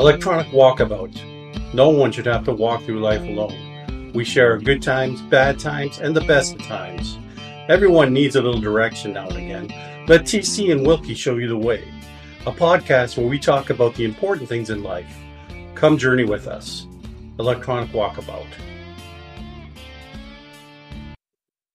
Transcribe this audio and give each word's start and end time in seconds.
Electronic 0.00 0.46
Walkabout. 0.46 1.74
No 1.74 1.90
one 1.90 2.10
should 2.10 2.24
have 2.24 2.42
to 2.44 2.54
walk 2.54 2.82
through 2.84 3.00
life 3.00 3.20
alone. 3.20 4.12
We 4.14 4.24
share 4.24 4.56
good 4.56 4.80
times, 4.80 5.20
bad 5.20 5.58
times, 5.58 5.98
and 5.98 6.16
the 6.16 6.22
best 6.22 6.54
of 6.54 6.62
times. 6.62 7.18
Everyone 7.68 8.10
needs 8.10 8.34
a 8.34 8.40
little 8.40 8.62
direction 8.62 9.12
now 9.12 9.28
and 9.28 9.36
again. 9.36 10.06
Let 10.08 10.22
TC 10.22 10.72
and 10.72 10.86
Wilkie 10.86 11.12
show 11.12 11.36
you 11.36 11.48
the 11.48 11.58
way. 11.58 11.86
A 12.46 12.50
podcast 12.50 13.18
where 13.18 13.26
we 13.26 13.38
talk 13.38 13.68
about 13.68 13.94
the 13.94 14.06
important 14.06 14.48
things 14.48 14.70
in 14.70 14.82
life. 14.82 15.14
Come 15.74 15.98
journey 15.98 16.24
with 16.24 16.46
us. 16.46 16.86
Electronic 17.38 17.90
Walkabout. 17.90 18.48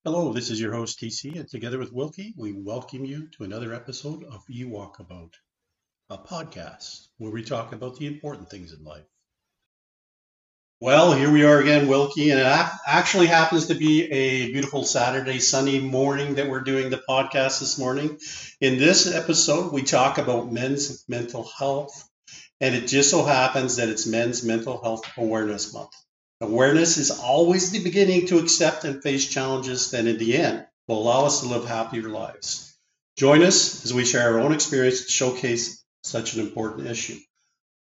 Hello, 0.03 0.33
this 0.33 0.49
is 0.49 0.59
your 0.59 0.73
host 0.73 0.99
TC, 0.99 1.39
and 1.39 1.47
together 1.47 1.77
with 1.77 1.93
Wilkie, 1.93 2.33
we 2.35 2.53
welcome 2.53 3.05
you 3.05 3.27
to 3.37 3.43
another 3.43 3.71
episode 3.71 4.23
of 4.23 4.43
E 4.49 4.63
Walkabout, 4.63 5.33
a 6.09 6.17
podcast 6.17 7.07
where 7.17 7.31
we 7.31 7.43
talk 7.43 7.73
about 7.73 7.97
the 7.97 8.05
important 8.05 8.49
things 8.49 8.73
in 8.73 8.83
life. 8.83 9.05
Well, 10.79 11.13
here 11.13 11.31
we 11.31 11.43
are 11.43 11.59
again, 11.59 11.87
Wilkie, 11.87 12.29
and 12.29 12.39
it 12.39 12.45
actually 12.85 13.25
happens 13.25 13.67
to 13.67 13.75
be 13.75 14.03
a 14.11 14.51
beautiful 14.51 14.83
Saturday, 14.83 15.39
sunny 15.39 15.79
morning 15.79 16.35
that 16.35 16.47
we're 16.47 16.59
doing 16.59 16.91
the 16.91 17.01
podcast 17.09 17.59
this 17.59 17.79
morning. 17.79 18.19
In 18.61 18.77
this 18.77 19.11
episode, 19.11 19.73
we 19.73 19.81
talk 19.81 20.19
about 20.19 20.51
men's 20.51 21.03
mental 21.07 21.49
health, 21.57 22.07
and 22.61 22.75
it 22.75 22.87
just 22.87 23.09
so 23.09 23.23
happens 23.23 23.77
that 23.77 23.89
it's 23.89 24.05
Men's 24.05 24.43
Mental 24.43 24.79
Health 24.83 25.05
Awareness 25.17 25.73
Month. 25.73 25.93
Awareness 26.41 26.97
is 26.97 27.09
always 27.09 27.71
the 27.71 27.83
beginning 27.83 28.27
to 28.27 28.37
accept 28.37 28.83
and 28.83 29.01
face 29.01 29.25
challenges 29.27 29.89
that 29.91 30.05
in 30.05 30.19
the 30.19 30.37
end 30.37 30.67
will 30.87 31.01
allow 31.01 31.25
us 31.25 31.39
to 31.39 31.47
live 31.47 31.65
happier 31.65 32.09
lives. 32.09 32.77
Join 33.17 33.41
us 33.41 33.85
as 33.85 33.93
we 33.93 34.05
share 34.05 34.33
our 34.33 34.39
own 34.39 34.53
experience 34.53 35.05
to 35.05 35.11
showcase 35.11 35.84
such 36.05 36.35
an 36.35 36.41
important 36.41 36.87
issue. 36.87 37.17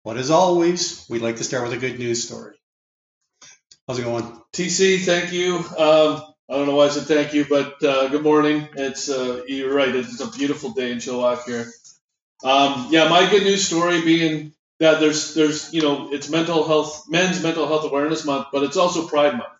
But 0.04 0.16
as 0.16 0.30
always, 0.30 1.06
we'd 1.08 1.22
like 1.22 1.36
to 1.36 1.44
start 1.44 1.64
with 1.64 1.72
a 1.72 1.78
good 1.78 1.98
news 1.98 2.24
story. 2.24 2.54
How's 3.86 3.98
it 3.98 4.02
going? 4.02 4.40
TC, 4.52 5.00
thank 5.00 5.32
you. 5.32 5.56
Um, 5.56 6.22
I 6.48 6.56
don't 6.56 6.66
know 6.66 6.76
why 6.76 6.86
I 6.86 6.88
said 6.90 7.04
thank 7.04 7.34
you, 7.34 7.46
but 7.48 7.82
uh, 7.82 8.08
good 8.08 8.22
morning. 8.22 8.68
It's 8.76 9.08
uh, 9.08 9.42
you're 9.46 9.74
right. 9.74 9.94
It's 9.94 10.20
a 10.20 10.30
beautiful 10.30 10.70
day 10.70 10.92
in 10.92 10.98
Chilliwack 10.98 11.44
here. 11.44 11.72
Um, 12.44 12.88
yeah, 12.90 13.08
my 13.08 13.28
good 13.30 13.44
news 13.44 13.66
story 13.66 14.02
being 14.02 14.52
that 14.82 14.98
there's 14.98 15.34
there's 15.34 15.72
you 15.72 15.80
know 15.80 16.12
it's 16.12 16.28
mental 16.28 16.66
health 16.66 17.04
men's 17.08 17.40
mental 17.40 17.68
health 17.68 17.84
awareness 17.84 18.24
month 18.24 18.48
but 18.52 18.64
it's 18.64 18.76
also 18.76 19.06
pride 19.06 19.34
month 19.34 19.54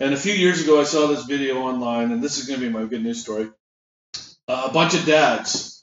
and 0.00 0.12
a 0.12 0.16
few 0.16 0.32
years 0.32 0.60
ago 0.62 0.80
i 0.80 0.84
saw 0.84 1.06
this 1.06 1.24
video 1.26 1.58
online 1.58 2.10
and 2.10 2.20
this 2.20 2.38
is 2.38 2.48
going 2.48 2.58
to 2.58 2.66
be 2.66 2.72
my 2.72 2.84
good 2.84 3.04
news 3.04 3.22
story 3.22 3.48
uh, 4.48 4.66
a 4.68 4.72
bunch 4.72 4.94
of 4.94 5.06
dads 5.06 5.81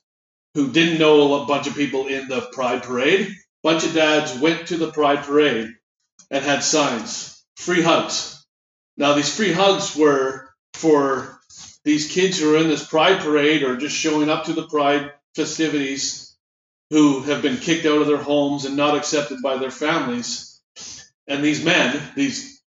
who 0.54 0.72
didn't 0.72 1.00
know 1.00 1.42
a 1.42 1.46
bunch 1.46 1.68
of 1.68 1.76
people 1.76 2.08
in 2.08 2.28
the 2.28 2.42
pride 2.54 2.84
parade 2.84 3.36
bunch 3.64 3.86
of 3.86 3.94
dads 3.94 4.38
went 4.40 4.68
to 4.68 4.78
the 4.78 4.92
pride 4.92 5.24
parade 5.24 5.70
and 6.32 6.46
had 6.46 6.64
signs 6.64 7.44
free 7.56 7.82
hugs 7.82 8.46
now 8.98 9.14
these 9.14 9.34
free 9.34 9.54
hugs 9.54 9.96
were 9.96 10.50
for 10.74 11.40
these 11.84 12.12
kids 12.12 12.40
who 12.40 12.54
are 12.54 12.60
in 12.60 12.68
this 12.68 12.86
pride 12.86 13.22
parade 13.22 13.64
or 13.64 13.78
just 13.78 13.96
showing 13.96 14.30
up 14.30 14.46
to 14.46 14.54
the 14.54 14.68
pride 14.68 15.12
festivities 15.36 16.36
who 16.90 17.22
have 17.22 17.42
been 17.42 17.58
kicked 17.58 17.86
out 17.86 18.02
of 18.02 18.08
their 18.08 18.18
homes 18.18 18.66
and 18.66 18.76
not 18.76 18.96
accepted 18.96 19.40
by 19.42 19.58
their 19.58 19.72
families. 19.72 20.60
And 21.28 21.44
these 21.44 21.64
men, 21.64 22.02
these 22.16 22.62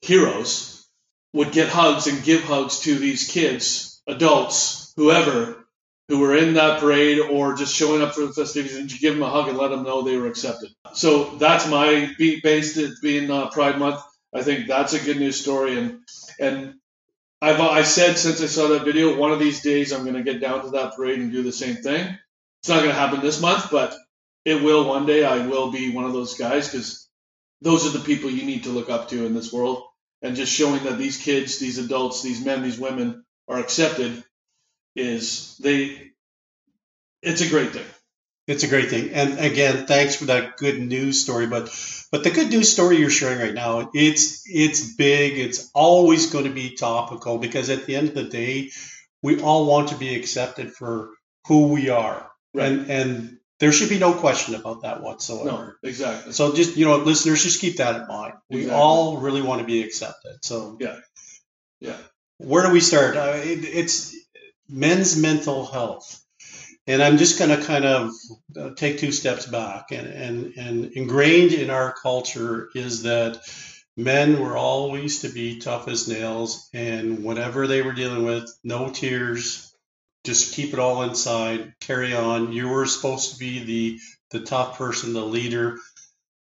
heroes, 0.00 0.86
would 1.32 1.52
get 1.52 1.68
hugs 1.68 2.06
and 2.06 2.24
give 2.24 2.42
hugs 2.42 2.80
to 2.80 2.94
these 2.94 3.28
kids, 3.28 4.00
adults, 4.06 4.92
whoever, 4.96 5.55
who 6.08 6.20
were 6.20 6.36
in 6.36 6.54
that 6.54 6.80
parade 6.80 7.18
or 7.18 7.54
just 7.54 7.74
showing 7.74 8.02
up 8.02 8.14
for 8.14 8.22
the 8.22 8.32
festivities, 8.32 8.76
and 8.76 8.90
you 8.90 8.98
give 8.98 9.14
them 9.14 9.22
a 9.22 9.30
hug 9.30 9.48
and 9.48 9.58
let 9.58 9.68
them 9.68 9.82
know 9.82 10.02
they 10.02 10.16
were 10.16 10.28
accepted. 10.28 10.70
So 10.94 11.36
that's 11.36 11.68
my 11.68 12.12
beat 12.16 12.42
based 12.42 12.76
it 12.76 12.94
being 13.02 13.30
uh, 13.30 13.50
Pride 13.50 13.78
Month. 13.78 14.00
I 14.34 14.42
think 14.42 14.66
that's 14.66 14.92
a 14.92 15.04
good 15.04 15.18
news 15.18 15.40
story, 15.40 15.78
and 15.78 16.00
and 16.38 16.74
I've 17.42 17.60
I 17.60 17.82
said 17.82 18.18
since 18.18 18.40
I 18.42 18.46
saw 18.46 18.68
that 18.68 18.84
video, 18.84 19.16
one 19.16 19.32
of 19.32 19.38
these 19.38 19.62
days 19.62 19.92
I'm 19.92 20.04
going 20.04 20.14
to 20.14 20.22
get 20.22 20.40
down 20.40 20.62
to 20.62 20.70
that 20.70 20.94
parade 20.94 21.18
and 21.18 21.32
do 21.32 21.42
the 21.42 21.52
same 21.52 21.76
thing. 21.76 22.16
It's 22.60 22.68
not 22.68 22.78
going 22.78 22.90
to 22.90 22.94
happen 22.94 23.20
this 23.20 23.40
month, 23.40 23.70
but 23.70 23.94
it 24.44 24.62
will 24.62 24.88
one 24.88 25.06
day. 25.06 25.24
I 25.24 25.46
will 25.46 25.70
be 25.70 25.92
one 25.92 26.04
of 26.04 26.12
those 26.12 26.34
guys 26.34 26.68
because 26.68 27.08
those 27.60 27.86
are 27.86 27.96
the 27.98 28.04
people 28.04 28.30
you 28.30 28.44
need 28.44 28.64
to 28.64 28.70
look 28.70 28.90
up 28.90 29.08
to 29.08 29.26
in 29.26 29.34
this 29.34 29.52
world. 29.52 29.84
And 30.22 30.34
just 30.34 30.52
showing 30.52 30.84
that 30.84 30.98
these 30.98 31.18
kids, 31.18 31.58
these 31.58 31.78
adults, 31.78 32.22
these 32.22 32.44
men, 32.44 32.62
these 32.62 32.78
women 32.78 33.24
are 33.48 33.58
accepted 33.58 34.24
is 34.96 35.56
they. 35.58 36.10
It's 37.22 37.40
a 37.40 37.48
great 37.48 37.72
thing. 37.72 37.86
It's 38.46 38.62
a 38.62 38.68
great 38.68 38.90
thing. 38.90 39.10
And 39.10 39.40
again, 39.40 39.86
thanks 39.86 40.14
for 40.14 40.26
that 40.26 40.56
good 40.56 40.80
news 40.80 41.20
story. 41.20 41.46
But 41.46 41.68
but 42.12 42.22
the 42.22 42.30
good 42.30 42.48
news 42.50 42.72
story 42.72 42.98
you're 42.98 43.10
sharing 43.10 43.40
right 43.40 43.54
now, 43.54 43.90
it's 43.92 44.42
it's 44.46 44.94
big. 44.94 45.38
It's 45.38 45.70
always 45.74 46.30
going 46.30 46.44
to 46.44 46.52
be 46.52 46.76
topical 46.76 47.38
because 47.38 47.70
at 47.70 47.86
the 47.86 47.96
end 47.96 48.08
of 48.08 48.14
the 48.14 48.24
day, 48.24 48.70
we 49.22 49.40
all 49.40 49.66
want 49.66 49.88
to 49.88 49.96
be 49.96 50.14
accepted 50.14 50.72
for 50.72 51.10
who 51.48 51.68
we 51.68 51.88
are. 51.88 52.30
Right. 52.54 52.70
And 52.70 52.90
and 52.90 53.38
there 53.58 53.72
should 53.72 53.88
be 53.88 53.98
no 53.98 54.12
question 54.12 54.54
about 54.54 54.82
that 54.82 55.02
whatsoever. 55.02 55.78
No, 55.82 55.88
exactly. 55.88 56.32
So 56.32 56.54
just 56.54 56.76
you 56.76 56.84
know, 56.84 56.96
listeners, 56.98 57.42
just 57.42 57.60
keep 57.60 57.78
that 57.78 58.02
in 58.02 58.06
mind. 58.06 58.34
We 58.48 58.58
exactly. 58.58 58.80
all 58.80 59.18
really 59.18 59.42
want 59.42 59.60
to 59.60 59.66
be 59.66 59.82
accepted. 59.82 60.38
So 60.42 60.76
yeah, 60.78 61.00
yeah. 61.80 61.96
Where 62.38 62.64
do 62.64 62.70
we 62.70 62.80
start? 62.80 63.16
Uh, 63.16 63.32
it, 63.36 63.64
it's 63.64 64.14
men's 64.68 65.16
mental 65.16 65.66
health, 65.66 66.22
and 66.86 67.02
I'm 67.02 67.18
just 67.18 67.38
going 67.38 67.58
to 67.58 67.66
kind 67.66 67.84
of 67.84 68.10
uh, 68.58 68.70
take 68.74 68.98
two 68.98 69.12
steps 69.12 69.46
back. 69.46 69.92
And 69.92 70.06
and 70.06 70.52
and 70.56 70.92
ingrained 70.92 71.52
in 71.52 71.70
our 71.70 71.92
culture 71.92 72.68
is 72.74 73.02
that 73.02 73.38
men 73.96 74.40
were 74.40 74.56
always 74.56 75.22
to 75.22 75.28
be 75.28 75.58
tough 75.58 75.88
as 75.88 76.08
nails, 76.08 76.68
and 76.72 77.24
whatever 77.24 77.66
they 77.66 77.82
were 77.82 77.92
dealing 77.92 78.24
with, 78.24 78.48
no 78.62 78.90
tears, 78.90 79.74
just 80.24 80.54
keep 80.54 80.72
it 80.72 80.78
all 80.78 81.02
inside, 81.02 81.74
carry 81.80 82.14
on. 82.14 82.52
You 82.52 82.68
were 82.68 82.86
supposed 82.86 83.32
to 83.32 83.38
be 83.38 83.64
the 83.64 84.00
the 84.30 84.44
top 84.44 84.76
person, 84.76 85.12
the 85.12 85.24
leader 85.24 85.78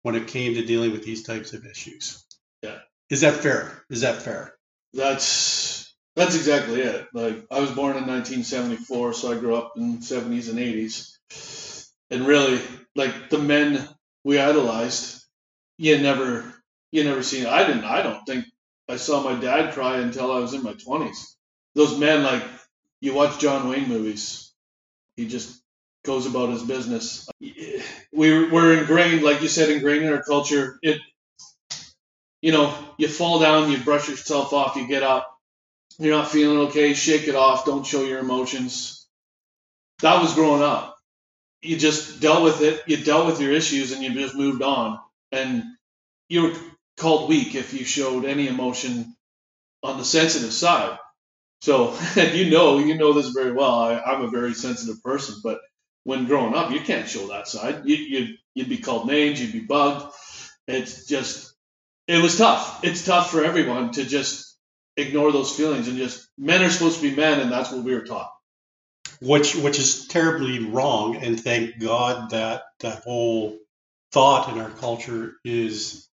when 0.03 0.15
it 0.15 0.27
came 0.27 0.55
to 0.55 0.65
dealing 0.65 0.91
with 0.91 1.03
these 1.03 1.23
types 1.23 1.53
of 1.53 1.65
issues. 1.65 2.23
Yeah. 2.61 2.79
Is 3.09 3.21
that 3.21 3.35
fair? 3.35 3.83
Is 3.89 4.01
that 4.01 4.21
fair? 4.21 4.53
That's 4.93 5.70
that's 6.15 6.35
exactly 6.35 6.81
it. 6.81 7.07
Like 7.13 7.45
I 7.51 7.59
was 7.59 7.71
born 7.71 7.97
in 7.97 8.07
1974, 8.07 9.13
so 9.13 9.31
I 9.31 9.39
grew 9.39 9.55
up 9.55 9.73
in 9.77 9.99
70s 9.99 10.49
and 10.49 10.59
80s. 10.59 11.17
And 12.11 12.27
really, 12.27 12.61
like 12.95 13.29
the 13.29 13.39
men 13.39 13.87
we 14.23 14.39
idolized, 14.39 15.23
you 15.77 15.99
never 15.99 16.45
you 16.91 17.03
never 17.03 17.23
seen. 17.23 17.45
I 17.47 17.65
didn't. 17.65 17.85
I 17.85 18.03
don't 18.03 18.25
think 18.25 18.45
I 18.89 18.97
saw 18.97 19.23
my 19.23 19.39
dad 19.39 19.73
cry 19.73 19.99
until 19.99 20.31
I 20.31 20.39
was 20.39 20.53
in 20.53 20.63
my 20.63 20.73
20s. 20.73 21.35
Those 21.75 21.97
men, 21.99 22.23
like 22.23 22.43
you 23.01 23.13
watch 23.13 23.39
John 23.39 23.69
Wayne 23.69 23.89
movies, 23.89 24.51
he 25.15 25.27
just 25.27 25.61
goes 26.05 26.25
about 26.25 26.49
his 26.49 26.63
business. 26.63 27.29
We're, 28.13 28.51
we're 28.51 28.79
ingrained, 28.79 29.23
like 29.23 29.41
you 29.41 29.47
said, 29.47 29.69
ingrained 29.69 30.05
in 30.05 30.13
our 30.13 30.23
culture. 30.23 30.79
It, 30.81 31.01
you 32.41 32.51
know, 32.51 32.73
you 32.97 33.07
fall 33.07 33.39
down, 33.39 33.71
you 33.71 33.77
brush 33.79 34.09
yourself 34.09 34.53
off, 34.53 34.75
you 34.75 34.87
get 34.87 35.03
up. 35.03 35.30
You're 36.01 36.15
not 36.15 36.31
feeling 36.31 36.67
okay, 36.69 36.95
shake 36.95 37.27
it 37.27 37.35
off, 37.35 37.63
don't 37.63 37.85
show 37.85 38.03
your 38.03 38.17
emotions. 38.17 39.07
That 40.01 40.19
was 40.19 40.33
growing 40.33 40.63
up. 40.63 40.97
You 41.61 41.77
just 41.77 42.19
dealt 42.19 42.43
with 42.43 42.61
it, 42.63 42.81
you 42.87 42.97
dealt 42.97 43.27
with 43.27 43.39
your 43.39 43.51
issues, 43.51 43.91
and 43.91 44.03
you 44.03 44.11
just 44.15 44.35
moved 44.35 44.63
on. 44.63 44.99
And 45.31 45.63
you 46.27 46.41
were 46.41 46.53
called 46.97 47.29
weak 47.29 47.53
if 47.53 47.73
you 47.73 47.85
showed 47.85 48.25
any 48.25 48.47
emotion 48.47 49.15
on 49.83 49.99
the 49.99 50.03
sensitive 50.03 50.51
side. 50.51 50.97
So 51.61 51.95
you 52.15 52.49
know, 52.49 52.79
you 52.79 52.97
know 52.97 53.13
this 53.13 53.29
very 53.29 53.51
well. 53.51 53.75
I, 53.75 53.99
I'm 53.99 54.23
a 54.23 54.31
very 54.31 54.55
sensitive 54.55 55.03
person, 55.03 55.35
but 55.43 55.59
when 56.03 56.25
growing 56.25 56.55
up, 56.55 56.71
you 56.71 56.79
can't 56.79 57.07
show 57.07 57.27
that 57.27 57.47
side. 57.47 57.83
You, 57.85 57.95
you'd 57.95 58.37
you'd 58.55 58.69
be 58.69 58.79
called 58.79 59.05
names, 59.05 59.39
you'd 59.39 59.53
be 59.53 59.59
bugged. 59.59 60.11
It's 60.67 61.05
just, 61.05 61.53
it 62.07 62.23
was 62.23 62.39
tough. 62.39 62.83
It's 62.83 63.05
tough 63.05 63.29
for 63.29 63.43
everyone 63.43 63.91
to 63.91 64.03
just 64.03 64.50
ignore 64.97 65.31
those 65.31 65.55
feelings 65.55 65.87
and 65.87 65.97
just 65.97 66.27
men 66.37 66.63
are 66.63 66.69
supposed 66.69 67.01
to 67.01 67.09
be 67.09 67.15
men, 67.15 67.39
and 67.39 67.51
that's 67.51 67.71
what 67.71 67.83
we 67.83 67.93
were 67.93 68.05
taught. 68.05 68.31
Which 69.21 69.55
which 69.55 69.79
is 69.79 70.07
terribly 70.07 70.59
wrong, 70.59 71.17
and 71.17 71.39
thank 71.39 71.79
God 71.79 72.31
that 72.31 72.63
that 72.79 73.03
whole 73.03 73.57
thought 74.11 74.51
in 74.51 74.59
our 74.59 74.69
culture 74.69 75.35
is 75.45 76.07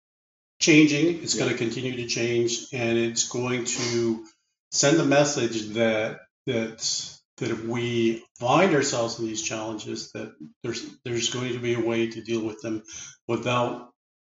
changing. 0.60 1.22
It's 1.22 1.34
yeah. 1.34 1.44
going 1.44 1.52
to 1.52 1.58
continue 1.58 1.96
to 1.96 2.06
change, 2.06 2.66
and 2.72 2.98
it's 2.98 3.28
going 3.28 3.64
to 3.64 4.24
send 4.72 4.98
the 4.98 5.04
message 5.04 5.68
that 5.74 6.20
that 6.46 7.10
that 7.38 7.50
if 7.50 7.64
we 7.64 8.24
find 8.38 8.74
ourselves 8.74 9.18
in 9.18 9.26
these 9.26 9.42
challenges, 9.42 10.12
that 10.12 10.32
there's 10.62 10.84
there's 11.04 11.30
going 11.30 11.52
to 11.52 11.58
be 11.58 11.74
a 11.74 11.80
way 11.80 12.08
to 12.08 12.22
deal 12.22 12.44
with 12.44 12.60
them 12.60 12.82
without 13.28 13.90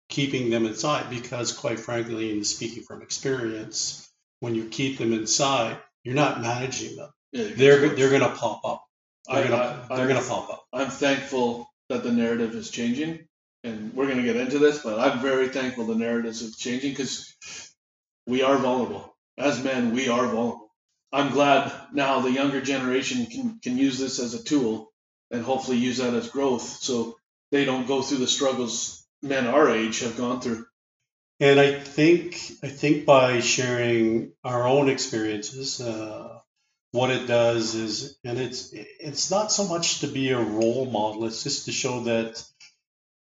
keeping 0.08 0.50
them 0.50 0.66
inside. 0.66 1.10
Because 1.10 1.52
quite 1.52 1.80
frankly, 1.80 2.32
and 2.32 2.46
speaking 2.46 2.82
from 2.82 3.02
experience, 3.02 4.05
when 4.40 4.54
you 4.54 4.66
keep 4.68 4.98
them 4.98 5.12
inside, 5.12 5.78
you're 6.04 6.14
not 6.14 6.40
managing 6.40 6.96
them. 6.96 7.10
Yeah, 7.32 7.48
they're 7.56 7.88
they're 7.90 8.10
going 8.10 8.22
to 8.22 8.36
pop 8.36 8.60
up. 8.64 8.84
They're 9.30 9.48
going 9.48 9.60
to 9.60 9.86
they're 9.90 10.08
going 10.08 10.22
to 10.22 10.28
pop 10.28 10.50
up. 10.50 10.66
I'm 10.72 10.90
thankful 10.90 11.68
that 11.88 12.02
the 12.02 12.12
narrative 12.12 12.54
is 12.54 12.70
changing 12.70 13.26
and 13.64 13.92
we're 13.94 14.06
going 14.06 14.18
to 14.18 14.22
get 14.22 14.36
into 14.36 14.58
this, 14.58 14.82
but 14.82 14.98
I'm 14.98 15.20
very 15.20 15.48
thankful 15.48 15.86
the 15.86 15.94
narratives 15.94 16.42
are 16.42 16.56
changing 16.56 16.90
because 16.92 17.34
we 18.26 18.42
are 18.42 18.56
vulnerable. 18.58 19.14
As 19.38 19.62
men, 19.62 19.92
we 19.92 20.08
are 20.08 20.26
vulnerable. 20.26 20.70
I'm 21.12 21.32
glad 21.32 21.72
now 21.92 22.20
the 22.20 22.30
younger 22.30 22.60
generation 22.60 23.26
can, 23.26 23.58
can 23.62 23.78
use 23.78 23.98
this 23.98 24.18
as 24.18 24.34
a 24.34 24.42
tool 24.42 24.92
and 25.30 25.42
hopefully 25.42 25.78
use 25.78 25.98
that 25.98 26.14
as 26.14 26.28
growth 26.28 26.62
so 26.62 27.16
they 27.50 27.64
don't 27.64 27.86
go 27.86 28.02
through 28.02 28.18
the 28.18 28.26
struggles 28.26 29.06
men 29.22 29.46
our 29.46 29.70
age 29.70 30.00
have 30.00 30.16
gone 30.16 30.40
through. 30.40 30.66
And 31.40 31.60
I 31.60 31.78
think 31.80 32.34
I 32.62 32.68
think 32.68 33.04
by 33.06 33.40
sharing 33.40 34.32
our 34.44 34.66
own 34.66 34.88
experiences, 34.88 35.80
uh, 35.80 36.40
what 36.92 37.10
it 37.10 37.26
does 37.26 37.74
is, 37.74 38.18
and 38.24 38.38
it's 38.38 38.72
it's 38.72 39.30
not 39.30 39.52
so 39.52 39.66
much 39.68 40.00
to 40.00 40.08
be 40.08 40.30
a 40.30 40.40
role 40.40 40.86
model; 40.86 41.26
it's 41.26 41.42
just 41.44 41.66
to 41.66 41.72
show 41.72 42.04
that 42.04 42.42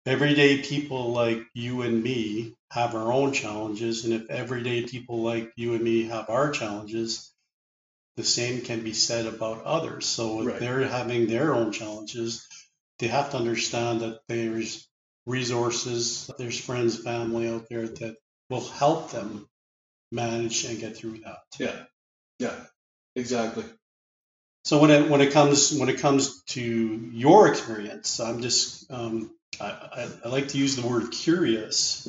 everyday 0.06 0.62
people 0.62 1.12
like 1.12 1.42
you 1.54 1.82
and 1.82 2.02
me 2.02 2.54
have 2.72 2.94
our 2.94 3.12
own 3.12 3.32
challenges, 3.32 4.04
and 4.04 4.14
if 4.14 4.30
everyday 4.30 4.84
people 4.86 5.22
like 5.22 5.52
you 5.56 5.74
and 5.74 5.84
me 5.84 6.04
have 6.04 6.30
our 6.30 6.50
challenges, 6.50 7.32
the 8.16 8.24
same 8.24 8.62
can 8.62 8.82
be 8.82 8.94
said 8.94 9.26
about 9.26 9.64
others. 9.64 10.06
So 10.06 10.42
if 10.42 10.46
Right. 10.48 10.60
they're 10.60 10.88
having 10.88 11.28
their 11.28 11.54
own 11.54 11.72
challenges, 11.72 12.46
they 12.98 13.08
have 13.08 13.30
to 13.32 13.38
understand 13.38 14.00
that 14.02 14.20
there's 14.28 14.87
resources, 15.28 16.30
there's 16.38 16.58
friends, 16.58 16.98
family 16.98 17.48
out 17.48 17.68
there 17.68 17.86
that 17.86 18.16
will 18.48 18.64
help 18.64 19.10
them 19.10 19.46
manage 20.10 20.64
and 20.64 20.80
get 20.80 20.96
through 20.96 21.18
that. 21.18 21.38
Yeah, 21.58 21.84
yeah, 22.38 22.54
exactly. 23.14 23.64
So 24.64 24.80
when 24.80 24.90
it 24.90 25.10
when 25.10 25.20
it 25.20 25.32
comes 25.32 25.72
when 25.72 25.88
it 25.88 26.00
comes 26.00 26.42
to 26.48 26.62
your 26.62 27.48
experience, 27.48 28.20
I'm 28.20 28.40
just 28.40 28.90
um, 28.90 29.30
I, 29.60 29.66
I, 29.66 30.08
I 30.24 30.28
like 30.28 30.48
to 30.48 30.58
use 30.58 30.76
the 30.76 30.86
word 30.86 31.10
curious. 31.12 32.08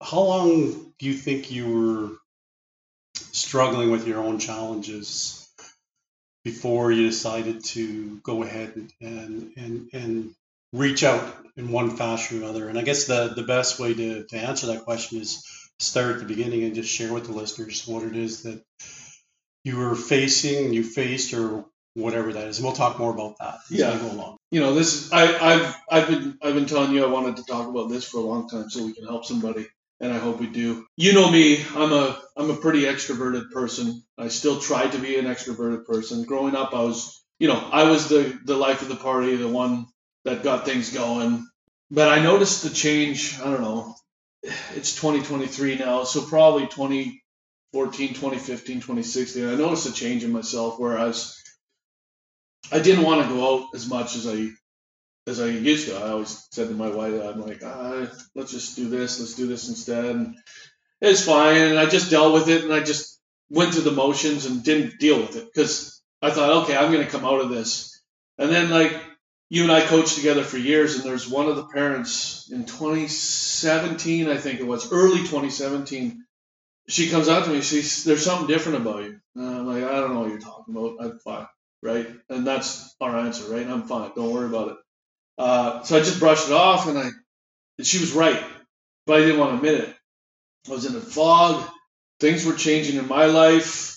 How 0.00 0.20
long 0.20 0.92
do 0.98 1.06
you 1.06 1.14
think 1.14 1.50
you 1.50 1.68
were 1.68 2.10
struggling 3.32 3.90
with 3.90 4.06
your 4.06 4.18
own 4.18 4.38
challenges 4.38 5.48
before 6.44 6.90
you 6.90 7.06
decided 7.06 7.64
to 7.64 8.18
go 8.18 8.42
ahead 8.42 8.72
and 9.00 9.52
and 9.56 9.90
and 9.92 10.34
reach 10.72 11.02
out 11.04 11.36
in 11.56 11.70
one 11.70 11.96
fashion 11.96 12.38
or 12.38 12.44
another? 12.44 12.68
And 12.68 12.78
I 12.78 12.82
guess 12.82 13.06
the 13.06 13.32
the 13.34 13.42
best 13.42 13.78
way 13.80 13.94
to, 13.94 14.24
to 14.24 14.36
answer 14.36 14.68
that 14.68 14.84
question 14.84 15.20
is 15.20 15.44
start 15.78 16.14
at 16.14 16.18
the 16.20 16.26
beginning 16.26 16.64
and 16.64 16.74
just 16.74 16.90
share 16.92 17.12
with 17.12 17.26
the 17.26 17.32
listeners 17.32 17.86
what 17.86 18.02
it 18.04 18.16
is 18.16 18.42
that 18.42 18.62
you 19.64 19.76
were 19.76 19.94
facing, 19.94 20.72
you 20.72 20.82
faced, 20.82 21.34
or 21.34 21.64
whatever 21.94 22.32
that 22.32 22.48
is. 22.48 22.58
And 22.58 22.66
we'll 22.66 22.74
talk 22.74 22.98
more 22.98 23.12
about 23.12 23.38
that 23.38 23.56
as 23.70 23.78
Yeah. 23.78 23.94
we 23.94 24.08
go 24.08 24.14
along. 24.14 24.36
You 24.50 24.60
know, 24.60 24.74
this 24.74 25.12
I, 25.12 25.36
I've 25.38 25.76
I've 25.90 26.08
been 26.08 26.38
I've 26.42 26.54
been 26.54 26.66
telling 26.66 26.92
you 26.92 27.04
I 27.04 27.08
wanted 27.08 27.36
to 27.36 27.44
talk 27.44 27.68
about 27.68 27.88
this 27.88 28.04
for 28.04 28.18
a 28.18 28.22
long 28.24 28.48
time 28.48 28.70
so 28.70 28.84
we 28.84 28.94
can 28.94 29.06
help 29.06 29.24
somebody, 29.24 29.66
and 30.00 30.12
I 30.12 30.18
hope 30.18 30.40
we 30.40 30.46
do. 30.46 30.86
You 30.96 31.12
know 31.12 31.30
me, 31.30 31.64
I'm 31.74 31.92
a 31.92 32.20
I'm 32.36 32.50
a 32.50 32.56
pretty 32.56 32.82
extroverted 32.82 33.50
person. 33.52 34.02
I 34.18 34.28
still 34.28 34.58
try 34.60 34.88
to 34.88 34.98
be 34.98 35.18
an 35.18 35.26
extroverted 35.26 35.84
person. 35.86 36.24
Growing 36.24 36.56
up, 36.56 36.74
I 36.74 36.82
was 36.82 37.22
you 37.38 37.48
know 37.48 37.68
I 37.72 37.84
was 37.90 38.08
the 38.08 38.38
the 38.44 38.56
life 38.56 38.82
of 38.82 38.88
the 38.88 38.96
party, 38.96 39.36
the 39.36 39.48
one 39.48 39.86
that 40.24 40.42
got 40.42 40.64
things 40.64 40.92
going. 40.92 41.46
But 41.90 42.08
I 42.08 42.22
noticed 42.22 42.62
the 42.62 42.70
change. 42.70 43.38
I 43.40 43.44
don't 43.44 43.62
know. 43.62 43.94
It's 44.74 44.94
2023 44.94 45.76
now, 45.76 46.04
so 46.04 46.22
probably 46.22 46.66
2014, 46.66 48.08
2015, 48.08 48.76
2016. 48.76 49.48
I 49.48 49.54
noticed 49.54 49.88
a 49.88 49.92
change 49.92 50.24
in 50.24 50.32
myself 50.32 50.78
whereas 50.78 51.36
I 52.72 52.78
didn't 52.78 53.04
want 53.04 53.22
to 53.22 53.34
go 53.34 53.58
out 53.58 53.68
as 53.74 53.88
much 53.88 54.16
as 54.16 54.26
I 54.26 54.48
as 55.26 55.40
I 55.40 55.46
used 55.46 55.88
to. 55.88 55.96
I 55.96 56.10
always 56.10 56.46
said 56.52 56.68
to 56.68 56.74
my 56.74 56.88
wife, 56.88 57.14
I'm 57.22 57.40
like, 57.40 57.62
ah, 57.64 58.06
let's 58.34 58.52
just 58.52 58.76
do 58.76 58.88
this, 58.88 59.20
let's 59.20 59.34
do 59.34 59.46
this 59.46 59.68
instead. 59.68 60.04
And 60.04 60.36
it's 61.00 61.24
fine. 61.24 61.60
And 61.60 61.78
I 61.78 61.86
just 61.86 62.10
dealt 62.10 62.32
with 62.32 62.48
it 62.48 62.64
and 62.64 62.72
I 62.72 62.80
just 62.80 63.20
went 63.50 63.74
through 63.74 63.82
the 63.82 63.92
motions 63.92 64.46
and 64.46 64.64
didn't 64.64 64.98
deal 64.98 65.20
with 65.20 65.36
it 65.36 65.44
because 65.52 66.00
I 66.22 66.30
thought, 66.30 66.64
okay, 66.64 66.76
I'm 66.76 66.92
going 66.92 67.04
to 67.04 67.10
come 67.10 67.24
out 67.24 67.40
of 67.40 67.50
this. 67.50 68.00
And 68.38 68.50
then, 68.50 68.70
like, 68.70 68.94
you 69.50 69.64
and 69.64 69.72
I 69.72 69.84
coached 69.84 70.16
together 70.16 70.42
for 70.42 70.56
years, 70.56 70.94
and 70.96 71.04
there's 71.04 71.28
one 71.28 71.48
of 71.48 71.56
the 71.56 71.66
parents 71.66 72.48
in 72.50 72.64
2017, 72.64 74.28
I 74.28 74.38
think 74.38 74.60
it 74.60 74.66
was, 74.66 74.90
early 74.90 75.18
2017. 75.18 76.24
She 76.88 77.10
comes 77.10 77.28
out 77.28 77.44
to 77.44 77.50
me, 77.50 77.60
she's, 77.60 78.04
there's 78.04 78.24
something 78.24 78.46
different 78.46 78.78
about 78.78 79.04
you. 79.04 79.20
And 79.36 79.44
I'm 79.44 79.66
like, 79.66 79.84
I 79.84 79.96
don't 80.00 80.14
know 80.14 80.20
what 80.20 80.30
you're 80.30 80.40
talking 80.40 80.74
about. 80.74 80.96
I'm 81.00 81.18
fine 81.18 81.46
right? 81.82 82.08
And 82.28 82.46
that's 82.46 82.94
our 83.00 83.16
answer, 83.18 83.52
right? 83.52 83.66
I'm 83.66 83.84
fine. 83.84 84.10
Don't 84.14 84.32
worry 84.32 84.46
about 84.46 84.68
it. 84.68 84.76
Uh, 85.38 85.82
so 85.82 85.96
I 85.96 86.00
just 86.00 86.20
brushed 86.20 86.48
it 86.48 86.52
off, 86.52 86.86
and 86.86 86.98
I, 86.98 87.10
and 87.78 87.86
she 87.86 87.98
was 87.98 88.12
right, 88.12 88.42
but 89.06 89.16
I 89.16 89.20
didn't 89.20 89.38
want 89.40 89.52
to 89.52 89.56
admit 89.56 89.88
it. 89.88 89.96
I 90.68 90.72
was 90.72 90.84
in 90.84 90.94
a 90.94 91.00
fog. 91.00 91.66
Things 92.18 92.44
were 92.44 92.54
changing 92.54 92.96
in 92.96 93.08
my 93.08 93.26
life. 93.26 93.96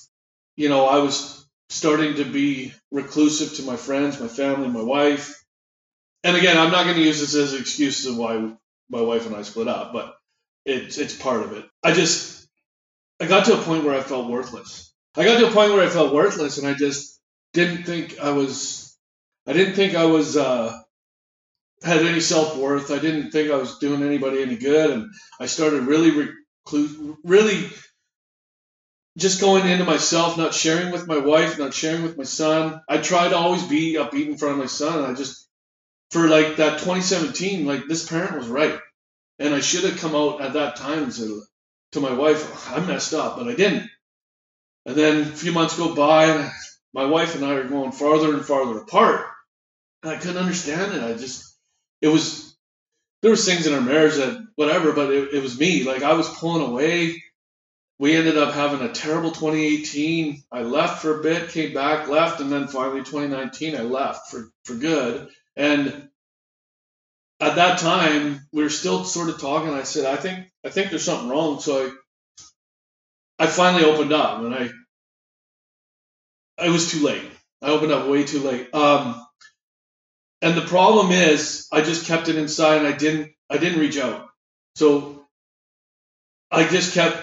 You 0.56 0.70
know, 0.70 0.86
I 0.86 1.00
was 1.00 1.46
starting 1.70 2.16
to 2.16 2.24
be 2.24 2.74
reclusive 2.92 3.56
to 3.56 3.64
my 3.64 3.76
friends, 3.76 4.20
my 4.20 4.28
family, 4.28 4.70
my 4.70 4.84
wife. 4.84 5.43
And 6.24 6.38
again, 6.38 6.58
I'm 6.58 6.72
not 6.72 6.86
going 6.86 6.96
to 6.98 7.04
use 7.04 7.20
this 7.20 7.36
as 7.36 7.54
an 7.54 7.62
excuse 7.62 8.06
of 8.06 8.18
why 8.18 8.54
my 8.90 9.02
wife 9.02 9.26
and 9.26 9.36
I 9.36 9.42
split 9.42 9.68
up, 9.68 9.94
but 9.94 10.16
it's 10.66 10.98
it's 10.98 11.16
part 11.16 11.42
of 11.44 11.54
it. 11.54 11.66
I 11.84 11.94
just 11.94 12.48
I 13.20 13.26
got 13.28 13.46
to 13.46 13.60
a 13.60 13.64
point 13.64 13.84
where 13.84 13.96
I 13.96 14.02
felt 14.02 14.30
worthless. 14.30 14.94
I 15.16 15.26
got 15.26 15.40
to 15.40 15.48
a 15.48 15.52
point 15.52 15.74
where 15.74 15.86
I 15.86 15.90
felt 15.90 16.14
worthless, 16.14 16.58
and 16.58 16.68
I 16.68 16.74
just 16.74 17.20
didn't 17.54 17.84
think 17.84 18.20
I 18.20 18.32
was 18.32 18.98
I 19.46 19.54
didn't 19.54 19.76
think 19.76 19.96
I 19.96 20.06
was 20.06 20.38
uh, 20.38 20.80
had 21.84 22.02
any 22.06 22.22
self 22.22 22.58
worth. 22.58 22.92
I 22.92 23.00
didn't 23.00 23.32
think 23.32 23.52
I 23.52 23.58
was 23.58 23.80
doing 23.80 24.04
anybody 24.04 24.42
any 24.42 24.56
good, 24.56 24.92
and 24.92 25.12
I 25.40 25.48
started 25.48 25.84
really 25.84 26.12
recluse, 26.12 27.18
really 27.24 27.70
just 29.18 29.42
going 29.42 29.68
into 29.68 29.84
myself, 29.84 30.38
not 30.38 30.54
sharing 30.54 30.92
with 30.92 31.08
my 31.08 31.18
wife, 31.18 31.60
not 31.60 31.74
sharing 31.74 32.04
with 32.04 32.18
my 32.18 32.24
son. 32.24 32.82
I 32.90 32.98
tried 32.98 33.30
to 33.30 33.38
always 33.38 33.64
be 33.64 33.96
upbeat 33.96 34.28
in 34.28 34.38
front 34.38 34.54
of 34.54 34.60
my 34.60 34.68
son, 34.68 35.00
and 35.00 35.08
I 35.08 35.14
just 35.14 35.43
for 36.14 36.28
like 36.28 36.58
that 36.58 36.78
2017, 36.78 37.66
like 37.66 37.88
this 37.88 38.08
parent 38.08 38.38
was 38.38 38.48
right, 38.48 38.80
and 39.40 39.54
I 39.54 39.62
should 39.62 39.84
have 39.84 40.00
come 40.00 40.16
out 40.16 40.42
at 40.42 40.54
that 40.54 40.76
time 40.76 41.04
and 41.04 41.14
said 41.14 41.32
to 41.94 42.00
my 42.00 42.14
wife, 42.14 42.72
I 42.72 42.80
messed 42.82 43.16
up, 43.16 43.38
but 43.38 43.48
I 43.48 43.56
didn't. 43.56 43.90
And 44.86 44.96
then 44.96 45.22
a 45.22 45.26
few 45.26 45.52
months 45.52 45.76
go 45.76 45.96
by, 45.96 46.26
and 46.26 46.52
my 46.94 47.06
wife 47.06 47.34
and 47.34 47.44
I 47.44 47.56
are 47.56 47.68
going 47.68 47.92
farther 47.92 48.32
and 48.32 48.46
farther 48.46 48.78
apart. 48.78 49.26
And 50.04 50.12
I 50.12 50.18
couldn't 50.18 50.38
understand 50.38 50.94
it. 50.94 51.02
I 51.02 51.14
just, 51.14 51.52
it 52.00 52.10
was, 52.10 52.56
there 53.24 53.32
was 53.32 53.44
things 53.44 53.66
in 53.66 53.74
our 53.74 53.82
marriage 53.82 54.16
that 54.16 54.46
whatever, 54.56 54.92
but 54.92 55.12
it, 55.12 55.34
it 55.34 55.42
was 55.42 55.60
me. 55.60 55.84
Like 55.84 56.04
I 56.04 56.14
was 56.14 56.30
pulling 56.30 56.70
away. 56.70 57.24
We 57.98 58.16
ended 58.16 58.38
up 58.38 58.54
having 58.54 58.88
a 58.88 58.92
terrible 58.94 59.32
2018. 59.32 60.44
I 60.52 60.62
left 60.62 61.02
for 61.02 61.20
a 61.20 61.24
bit, 61.24 61.50
came 61.50 61.74
back, 61.74 62.08
left, 62.08 62.40
and 62.40 62.52
then 62.52 62.68
finally 62.68 63.00
2019 63.00 63.76
I 63.76 63.82
left 63.82 64.30
for, 64.30 64.52
for 64.66 64.76
good. 64.76 65.30
And 65.56 66.10
at 67.40 67.56
that 67.56 67.80
time, 67.80 68.48
we 68.52 68.64
were 68.64 68.70
still 68.70 69.04
sort 69.04 69.30
of 69.30 69.40
talking. 69.40 69.74
I 69.74 69.84
said, 69.84 70.06
I 70.06 70.16
think, 70.16 70.48
I 70.66 70.70
think 70.70 70.90
there's 70.90 71.04
something 71.04 71.30
wrong. 71.30 71.60
So 71.60 71.92
I, 73.40 73.46
I 73.46 73.48
finally 73.48 73.84
opened 73.84 74.14
up 74.14 74.40
and 74.40 74.54
I, 74.54 74.70
it 76.66 76.70
was 76.70 76.92
too 76.92 77.06
late. 77.06 77.30
I 77.62 77.70
opened 77.70 77.92
up 77.92 78.08
way 78.08 78.24
too 78.24 78.40
late. 78.40 78.74
Um, 78.74 79.26
and 80.44 80.58
the 80.58 80.62
problem 80.62 81.12
is, 81.12 81.70
I 81.72 81.82
just 81.82 82.06
kept 82.06 82.28
it 82.28 82.36
inside, 82.36 82.80
and 82.80 82.88
I 82.88 82.92
didn't. 82.92 83.32
I 83.50 83.58
didn't 83.58 83.80
reach 83.80 83.98
out. 83.98 84.28
So 84.76 85.26
I 86.52 86.68
just 86.68 86.94
kept 86.94 87.18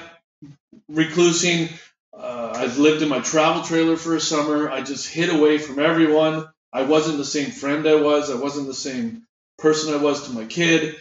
reclusing. 0.90 1.70
Uh, 2.16 2.52
I 2.54 2.66
lived 2.66 3.02
in 3.02 3.10
my 3.10 3.20
travel 3.20 3.62
trailer 3.62 3.96
for 3.96 4.16
a 4.16 4.20
summer. 4.20 4.70
I 4.70 4.80
just 4.80 5.12
hid 5.12 5.28
away 5.28 5.58
from 5.58 5.78
everyone. 5.78 6.46
I 6.72 6.82
wasn't 6.82 7.18
the 7.18 7.24
same 7.24 7.50
friend 7.50 7.86
I 7.86 7.96
was. 7.96 8.30
I 8.30 8.36
wasn't 8.36 8.66
the 8.66 8.74
same 8.74 9.26
person 9.58 9.92
I 9.92 9.98
was 9.98 10.26
to 10.26 10.32
my 10.32 10.44
kid. 10.44 10.96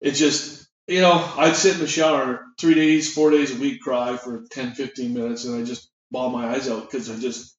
It 0.00 0.12
just, 0.12 0.66
you 0.86 1.00
know, 1.00 1.12
I'd 1.36 1.56
sit 1.56 1.74
in 1.74 1.80
the 1.80 1.86
shower 1.86 2.46
three 2.58 2.74
days, 2.74 3.12
four 3.12 3.30
days 3.30 3.54
a 3.54 3.60
week, 3.60 3.80
cry 3.80 4.16
for 4.16 4.44
10, 4.50 4.72
15 4.72 5.14
minutes, 5.14 5.44
and 5.44 5.60
I 5.60 5.64
just 5.64 5.90
bawl 6.10 6.30
my 6.30 6.48
eyes 6.48 6.68
out 6.68 6.90
because 6.90 7.10
I 7.10 7.18
just, 7.18 7.54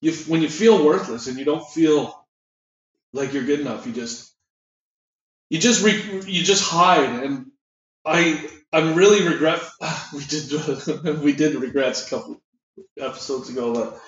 you 0.00 0.12
when 0.26 0.42
you 0.42 0.48
feel 0.48 0.84
worthless 0.84 1.26
and 1.26 1.38
you 1.38 1.44
don't 1.44 1.68
feel 1.68 2.26
like 3.12 3.32
you're 3.32 3.44
good 3.44 3.60
enough, 3.60 3.86
you 3.86 3.92
just, 3.92 4.32
you 5.50 5.58
just 5.58 5.84
re, 5.84 6.22
you 6.26 6.42
just 6.42 6.64
hide. 6.64 7.24
And 7.24 7.46
I 8.04 8.48
I'm 8.72 8.94
really 8.94 9.26
regret 9.26 9.60
we 10.14 10.24
did 10.24 11.18
we 11.20 11.32
did 11.32 11.54
regrets 11.56 12.06
a 12.06 12.10
couple 12.10 12.40
episodes 12.98 13.50
ago 13.50 13.74
that 13.74 14.00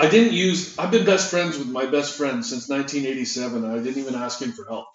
I 0.00 0.08
didn't 0.10 0.34
use. 0.34 0.78
I've 0.78 0.90
been 0.90 1.06
best 1.06 1.30
friends 1.30 1.58
with 1.58 1.68
my 1.68 1.86
best 1.86 2.16
friend 2.16 2.44
since 2.44 2.68
1987. 2.68 3.64
and 3.64 3.72
I 3.72 3.82
didn't 3.82 4.02
even 4.02 4.16
ask 4.16 4.42
him 4.42 4.52
for 4.52 4.66
help. 4.66 4.86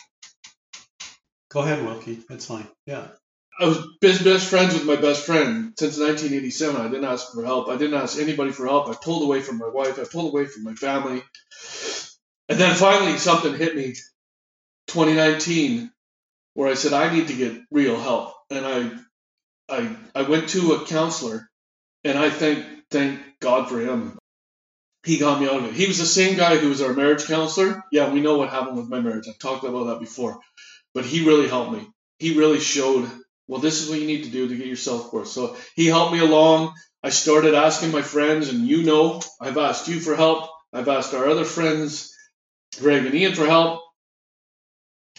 Go 1.51 1.61
ahead, 1.61 1.85
Wilkie. 1.85 2.19
That's 2.29 2.45
fine. 2.47 2.67
Yeah. 2.87 3.07
I 3.59 3.67
was 3.67 3.79
best, 4.01 4.23
best 4.25 4.49
friends 4.49 4.73
with 4.73 4.85
my 4.85 4.97
best 4.97 5.25
friend 5.25 5.73
since 5.79 5.99
1987. 5.99 6.75
I 6.81 6.89
didn't 6.89 7.05
ask 7.05 7.33
for 7.33 7.45
help. 7.45 7.69
I 7.69 7.77
didn't 7.77 7.99
ask 8.01 8.19
anybody 8.19 8.51
for 8.51 8.65
help. 8.67 8.89
I 8.89 8.95
pulled 9.01 9.23
away 9.23 9.41
from 9.41 9.59
my 9.59 9.69
wife. 9.69 9.99
I 9.99 10.05
pulled 10.05 10.33
away 10.33 10.45
from 10.47 10.63
my 10.63 10.73
family. 10.75 11.23
And 12.49 12.59
then 12.59 12.75
finally 12.75 13.17
something 13.17 13.55
hit 13.55 13.75
me 13.75 13.95
2019. 14.87 15.87
where 16.53 16.69
I 16.69 16.75
said 16.75 16.93
I 16.93 17.13
need 17.13 17.29
to 17.29 17.35
get 17.35 17.61
real 17.71 17.99
help, 17.99 18.35
and 18.49 18.65
I 18.65 18.91
I 19.69 19.95
I 20.15 20.23
went 20.23 20.49
to 20.49 20.73
a 20.73 20.85
counselor, 20.85 21.49
and 22.03 22.17
I 22.17 22.29
thank 22.29 22.65
thank 22.91 23.19
God 23.41 23.69
for 23.69 23.79
him. 23.79 24.17
He 25.05 25.17
got 25.17 25.39
me 25.39 25.47
out 25.47 25.59
of 25.59 25.65
it. 25.65 25.73
He 25.73 25.87
was 25.87 25.99
the 25.99 26.05
same 26.05 26.35
guy 26.35 26.57
who 26.57 26.69
was 26.69 26.81
our 26.81 26.93
marriage 26.93 27.25
counselor. 27.25 27.83
Yeah, 27.91 28.11
we 28.11 28.21
know 28.21 28.37
what 28.37 28.49
happened 28.49 28.77
with 28.77 28.89
my 28.89 28.99
marriage. 28.99 29.27
I've 29.29 29.39
talked 29.39 29.63
about 29.63 29.85
that 29.85 29.99
before, 29.99 30.39
but 30.93 31.05
he 31.05 31.25
really 31.25 31.47
helped 31.47 31.71
me. 31.71 31.87
He 32.17 32.37
really 32.37 32.59
showed 32.59 33.09
well, 33.47 33.61
this 33.61 33.81
is 33.81 33.89
what 33.89 33.99
you 33.99 34.07
need 34.07 34.23
to 34.23 34.29
do 34.29 34.47
to 34.47 34.57
get 34.57 34.67
yourself 34.67 35.13
worth. 35.13 35.27
So 35.27 35.55
he 35.75 35.85
helped 35.85 36.13
me 36.13 36.19
along. 36.19 36.73
I 37.03 37.09
started 37.09 37.53
asking 37.53 37.91
my 37.91 38.01
friends, 38.01 38.49
and 38.49 38.67
you 38.67 38.83
know, 38.83 39.21
I've 39.39 39.57
asked 39.57 39.87
you 39.87 39.99
for 39.99 40.15
help. 40.15 40.49
I've 40.73 40.89
asked 40.89 41.13
our 41.13 41.27
other 41.27 41.45
friends, 41.45 42.13
Greg 42.79 43.05
and 43.05 43.13
Ian, 43.13 43.35
for 43.35 43.45
help. 43.45 43.81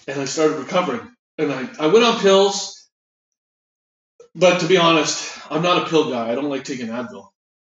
And 0.09 0.21
I 0.21 0.25
started 0.25 0.59
recovering. 0.59 1.09
And 1.39 1.53
I, 1.53 1.69
I 1.79 1.87
went 1.87 2.05
on 2.05 2.21
pills. 2.21 2.89
But 4.35 4.61
to 4.61 4.67
be 4.67 4.77
honest, 4.77 5.33
I'm 5.51 5.63
not 5.63 5.87
a 5.87 5.91
pill 5.91 6.11
guy. 6.11 6.31
I 6.31 6.35
don't 6.35 6.51
like 6.51 6.65
taking 6.65 6.89
Advil. 6.89 7.29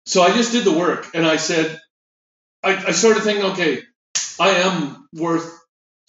So 0.06 0.22
I 0.22 0.34
just 0.34 0.52
did 0.52 0.64
the 0.64 0.76
work. 0.76 1.06
And 1.14 1.24
I 1.24 1.36
said, 1.36 1.78
I, 2.62 2.76
I 2.76 2.90
started 2.92 3.22
thinking, 3.22 3.44
okay, 3.52 3.82
I 4.38 4.50
am 4.50 5.08
worth 5.12 5.58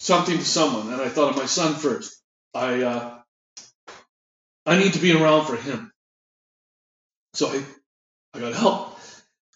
something 0.00 0.38
to 0.38 0.44
someone. 0.44 0.92
And 0.92 1.02
I 1.02 1.08
thought 1.08 1.30
of 1.30 1.36
my 1.36 1.46
son 1.46 1.74
first. 1.74 2.20
I, 2.54 2.82
uh, 2.82 3.18
I 4.66 4.78
need 4.78 4.94
to 4.94 5.00
be 5.00 5.12
around 5.12 5.46
for 5.46 5.56
him. 5.56 5.92
So 7.34 7.48
I, 7.48 7.62
I 8.34 8.40
got 8.40 8.54
help. 8.54 8.98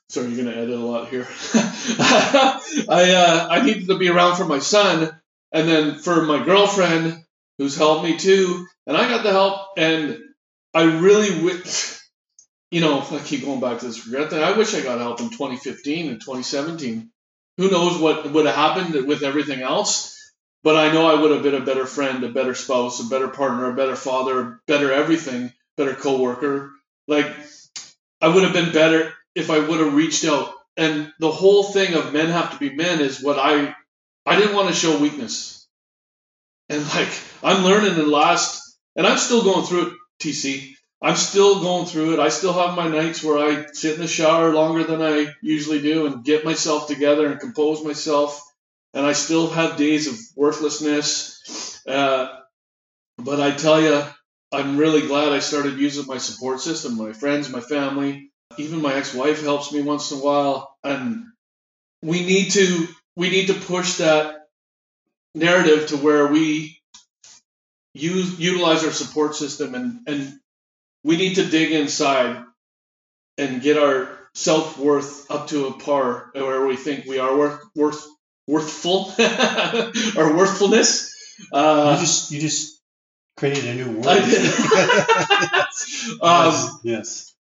Sorry, 0.09 0.29
you're 0.29 0.45
gonna 0.45 0.57
edit 0.57 0.79
a 0.79 0.79
lot 0.79 1.09
here. 1.09 1.27
I 1.55 3.13
uh, 3.17 3.49
I 3.51 3.63
needed 3.63 3.89
to 3.89 3.99
be 3.99 4.09
around 4.09 4.37
for 4.37 4.45
my 4.45 4.61
son, 4.61 5.11
and 5.53 5.69
then 5.69 5.99
for 5.99 6.23
my 6.23 6.45
girlfriend, 6.45 7.25
who's 7.59 7.77
helped 7.77 8.05
me 8.05 8.17
too, 8.17 8.67
and 8.87 8.97
I 8.97 9.09
got 9.09 9.25
the 9.25 9.33
help, 9.33 9.61
and 9.77 10.19
I 10.73 10.85
really 10.85 11.43
wish, 11.45 11.99
you 12.71 12.81
know, 12.81 13.01
I 13.01 13.19
keep 13.19 13.45
going 13.45 13.61
back 13.61 13.81
to 13.81 13.87
this 13.87 14.07
regret 14.07 14.31
thing. 14.31 14.43
I 14.43 14.57
wish 14.57 14.75
I 14.75 14.83
got 14.83 14.99
help 14.99 15.21
in 15.21 15.31
2015 15.31 16.09
and 16.09 16.21
2017. 16.21 17.11
Who 17.59 17.71
knows 17.71 17.99
what 17.99 18.31
would 18.33 18.47
have 18.47 18.55
happened 18.55 19.07
with 19.07 19.23
everything 19.23 19.63
else? 19.63 20.13
But 20.63 20.77
I 20.77 20.93
know 20.93 21.07
I 21.07 21.21
would 21.21 21.31
have 21.31 21.43
been 21.43 21.55
a 21.55 21.65
better 21.65 21.87
friend, 21.87 22.25
a 22.25 22.29
better 22.29 22.55
spouse, 22.55 23.01
a 23.01 23.09
better 23.09 23.29
partner, 23.29 23.71
a 23.71 23.75
better 23.75 23.95
father, 23.97 24.61
better 24.67 24.93
everything, 24.93 25.53
better 25.77 25.95
coworker. 25.95 26.73
Like 27.07 27.33
I 28.21 28.29
would 28.29 28.43
have 28.43 28.53
been 28.53 28.73
better 28.73 29.15
if 29.35 29.51
I 29.51 29.61
would 29.61 29.81
have 29.81 29.95
reached 29.95 30.25
out. 30.25 30.53
And 30.77 31.13
the 31.21 31.31
whole 31.31 31.63
thing 31.63 31.95
of 31.95 32.13
men 32.13 32.29
have 32.29 32.53
to 32.53 32.59
be 32.59 32.75
men 32.75 33.01
is 33.01 33.23
what 33.23 33.39
I 33.39 33.75
I 34.27 34.37
didn't 34.37 34.57
want 34.57 34.69
to 34.69 34.75
show 34.75 34.99
weakness. 34.99 35.67
And 36.69 36.83
like 36.95 37.09
I'm 37.45 37.65
learning 37.65 37.95
the 37.95 38.07
last 38.07 38.77
and 38.97 39.07
I'm 39.07 39.19
still 39.19 39.45
going 39.45 39.67
through 39.67 39.89
it, 39.89 39.93
TC. 40.21 40.76
I'm 41.07 41.15
still 41.15 41.61
going 41.61 41.87
through 41.87 42.15
it. 42.15 42.19
I 42.19 42.31
still 42.31 42.53
have 42.53 42.75
my 42.75 42.89
nights 42.89 43.23
where 43.23 43.39
I 43.39 43.67
sit 43.73 43.95
in 43.95 44.01
the 44.01 44.09
shower 44.09 44.53
longer 44.53 44.83
than 44.83 45.01
I 45.01 45.33
usually 45.41 45.81
do 45.81 46.07
and 46.07 46.25
get 46.25 46.45
myself 46.45 46.89
together 46.89 47.29
and 47.29 47.39
compose 47.39 47.85
myself. 47.85 48.43
And 48.93 49.07
I 49.07 49.13
still 49.13 49.49
have 49.49 49.77
days 49.77 50.09
of 50.09 50.19
worthlessness. 50.35 51.81
Uh, 51.87 52.41
but 53.19 53.41
I 53.41 53.53
tell 53.53 53.81
you, 53.81 54.03
I'm 54.51 54.79
really 54.79 55.07
glad 55.07 55.29
I 55.29 55.39
started 55.39 55.79
using 55.79 56.07
my 56.07 56.19
support 56.19 56.61
system, 56.61 56.97
my 56.97 57.13
friends, 57.13 57.51
my 57.51 57.61
family, 57.61 58.33
even 58.59 58.83
my 58.83 58.95
ex-wife 58.95 59.45
helps 59.45 59.73
me 59.73 59.83
once 59.83 60.11
in 60.11 60.19
a 60.19 60.21
while, 60.21 60.75
and 60.83 61.27
we 62.03 62.27
need 62.27 62.51
to 62.51 62.89
we 63.15 63.31
need 63.31 63.47
to 63.47 63.55
push 63.55 63.99
that 63.99 64.49
narrative 65.37 65.87
to 65.91 65.99
where 65.99 66.27
we 66.27 66.81
use 67.95 68.41
utilize 68.41 68.83
our 68.85 68.91
support 68.91 69.37
system 69.37 69.77
and 69.77 70.01
and 70.09 70.41
we 71.07 71.17
need 71.17 71.37
to 71.37 71.45
dig 71.45 71.71
inside 71.71 72.45
and 73.39 73.63
get 73.63 73.79
our 73.79 74.19
self 74.35 74.77
worth 74.77 75.31
up 75.31 75.47
to 75.49 75.69
a 75.69 75.73
par 75.79 76.31
where 76.35 76.67
we 76.67 76.75
think 76.75 77.07
we 77.07 77.21
are 77.21 77.37
worth 77.39 77.63
worth 77.77 78.05
worthful 78.49 79.13
or 80.21 80.37
worthfulness. 80.37 81.13
Uh, 81.53 81.93
you 81.95 82.01
just 82.05 82.31
you 82.33 82.41
just 82.41 82.83
created 83.37 83.67
a 83.67 83.75
new 83.75 83.93
word. 83.93 84.07
I 84.09 84.27
did. 84.27 84.43
um, 86.21 86.53
yes. 86.53 86.81
yes. 86.83 87.35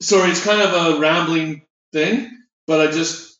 Sorry, 0.00 0.30
it's 0.30 0.44
kind 0.44 0.60
of 0.62 0.72
a 0.72 1.00
rambling 1.00 1.62
thing, 1.92 2.30
but 2.68 2.80
I 2.80 2.92
just 2.92 3.36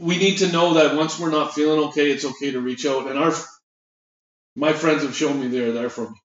we 0.00 0.18
need 0.18 0.38
to 0.38 0.50
know 0.50 0.74
that 0.74 0.96
once 0.96 1.16
we're 1.16 1.30
not 1.30 1.54
feeling 1.54 1.88
okay, 1.90 2.10
it's 2.10 2.24
okay 2.24 2.50
to 2.50 2.60
reach 2.60 2.84
out. 2.86 3.06
And 3.08 3.20
our 3.20 3.32
my 4.56 4.72
friends 4.72 5.04
have 5.04 5.14
shown 5.14 5.38
me 5.38 5.46
they're 5.46 5.70
there 5.70 5.90
for 5.90 6.10
me. 6.10 6.16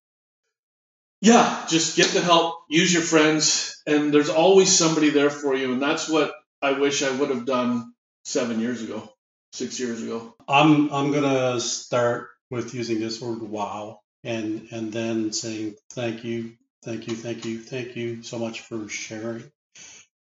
Yeah, 1.24 1.66
just 1.70 1.98
get 1.98 2.10
the 2.10 2.22
help, 2.22 2.66
use 2.70 2.94
your 2.94 3.02
friends, 3.02 3.82
and 3.88 4.14
there's 4.14 4.30
always 4.30 4.78
somebody 4.78 5.10
there 5.10 5.32
for 5.32 5.56
you. 5.56 5.74
And 5.74 5.82
that's 5.82 6.10
what 6.10 6.34
I 6.62 6.74
wish 6.74 7.02
I 7.02 7.16
would 7.16 7.32
have 7.32 7.46
done 7.48 7.94
seven 8.26 8.60
years 8.60 8.84
ago, 8.84 9.10
six 9.54 9.80
years 9.80 10.04
ago. 10.04 10.36
I'm 10.50 10.94
I'm 10.94 11.14
gonna 11.14 11.62
start 11.62 12.30
with 12.52 12.76
using 12.76 13.00
this 13.00 13.22
word 13.22 13.42
wow 13.42 14.02
and 14.26 14.68
and 14.72 14.94
then 14.94 15.34
saying 15.34 15.78
thank 15.94 16.26
you, 16.26 16.56
thank 16.84 17.08
you, 17.08 17.16
thank 17.16 17.46
you, 17.46 17.60
thank 17.60 17.96
you 17.96 18.24
so 18.24 18.38
much 18.38 18.62
for 18.62 18.90
sharing. 18.90 19.46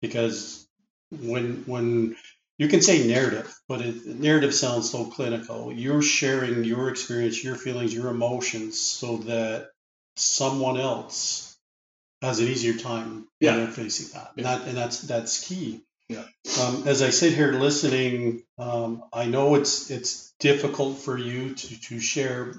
Because 0.01 0.67
when 1.11 1.65
when 1.67 2.15
you 2.57 2.69
can 2.69 2.81
say 2.81 3.07
narrative, 3.07 3.53
but 3.69 3.81
it, 3.81 4.07
narrative 4.07 4.55
sounds 4.55 4.91
so 4.91 5.05
clinical. 5.05 5.73
You're 5.73 6.01
sharing 6.03 6.63
your 6.63 6.89
experience, 6.89 7.43
your 7.43 7.55
feelings, 7.55 7.93
your 7.93 8.09
emotions, 8.09 8.81
so 8.81 9.17
that 9.17 9.67
someone 10.15 10.79
else 10.79 11.57
has 12.21 12.39
an 12.39 12.47
easier 12.47 12.73
time 12.73 13.27
yeah. 13.39 13.51
when 13.51 13.65
they're 13.65 13.73
facing 13.73 14.13
that. 14.13 14.31
Yeah. 14.35 14.37
And, 14.37 14.45
that 14.45 14.67
and 14.67 14.77
that's 14.77 15.01
that's 15.01 15.47
key. 15.47 15.81
Yeah. 16.09 16.23
Um, 16.61 16.83
as 16.87 17.01
I 17.01 17.09
sit 17.09 17.33
here 17.33 17.53
listening, 17.53 18.43
um, 18.57 19.03
I 19.11 19.25
know 19.25 19.55
it's 19.55 19.89
it's 19.89 20.33
difficult 20.39 20.99
for 20.99 21.17
you 21.17 21.55
to, 21.55 21.81
to 21.81 21.99
share 21.99 22.53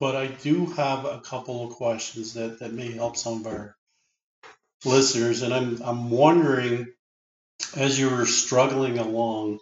but 0.00 0.14
I 0.14 0.28
do 0.28 0.66
have 0.66 1.04
a 1.04 1.20
couple 1.20 1.66
of 1.66 1.74
questions 1.74 2.34
that, 2.34 2.60
that 2.60 2.72
may 2.72 2.92
help 2.92 3.16
some 3.16 3.40
of 3.40 3.46
our 3.46 3.76
listeners. 4.84 5.42
And 5.42 5.52
I'm, 5.52 5.82
I'm 5.82 6.10
wondering, 6.10 6.92
as 7.76 7.98
you 7.98 8.10
were 8.10 8.26
struggling 8.26 8.98
along, 8.98 9.58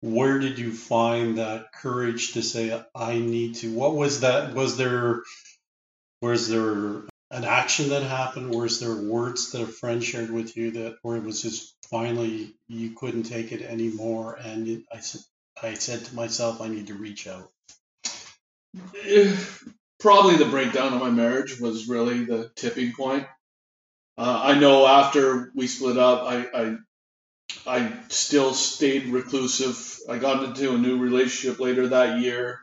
where 0.00 0.38
did 0.38 0.58
you 0.58 0.72
find 0.72 1.38
that 1.38 1.72
courage 1.72 2.34
to 2.34 2.42
say, 2.42 2.80
I 2.94 3.18
need 3.18 3.56
to? 3.56 3.72
What 3.72 3.96
was 3.96 4.20
that? 4.20 4.54
Was 4.54 4.76
there, 4.76 5.22
was 6.20 6.48
there 6.48 7.02
an 7.30 7.44
action 7.44 7.90
that 7.90 8.02
happened? 8.02 8.54
Was 8.54 8.80
there 8.80 8.94
words 8.94 9.52
that 9.52 9.62
a 9.62 9.66
friend 9.66 10.02
shared 10.02 10.30
with 10.30 10.56
you 10.56 10.70
that, 10.72 10.96
where 11.02 11.16
it 11.16 11.24
was 11.24 11.42
just 11.42 11.76
finally 11.90 12.54
you 12.68 12.90
couldn't 12.92 13.24
take 13.24 13.52
it 13.52 13.62
anymore? 13.62 14.38
And 14.42 14.84
I 14.92 15.00
said, 15.00 15.20
I 15.62 15.74
said 15.74 16.04
to 16.06 16.14
myself, 16.14 16.60
I 16.60 16.68
need 16.68 16.88
to 16.88 16.94
reach 16.94 17.26
out 17.26 17.50
probably 20.00 20.36
the 20.36 20.48
breakdown 20.50 20.92
of 20.92 21.00
my 21.00 21.10
marriage 21.10 21.60
was 21.60 21.88
really 21.88 22.24
the 22.24 22.50
tipping 22.54 22.92
point. 22.92 23.26
Uh, 24.16 24.40
I 24.44 24.58
know 24.58 24.86
after 24.86 25.50
we 25.54 25.66
split 25.66 25.96
up, 25.96 26.22
I, 26.24 26.46
I 26.54 26.76
I 27.66 27.92
still 28.08 28.52
stayed 28.52 29.06
reclusive. 29.06 29.98
I 30.08 30.18
got 30.18 30.44
into 30.44 30.74
a 30.74 30.78
new 30.78 30.98
relationship 30.98 31.60
later 31.60 31.88
that 31.88 32.20
year, 32.20 32.60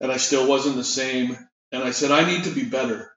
and 0.00 0.10
I 0.10 0.16
still 0.16 0.48
wasn't 0.48 0.76
the 0.76 0.84
same. 0.84 1.36
And 1.72 1.82
I 1.84 1.92
said, 1.92 2.10
I 2.12 2.26
need 2.26 2.44
to 2.44 2.50
be 2.50 2.64
better. 2.64 3.12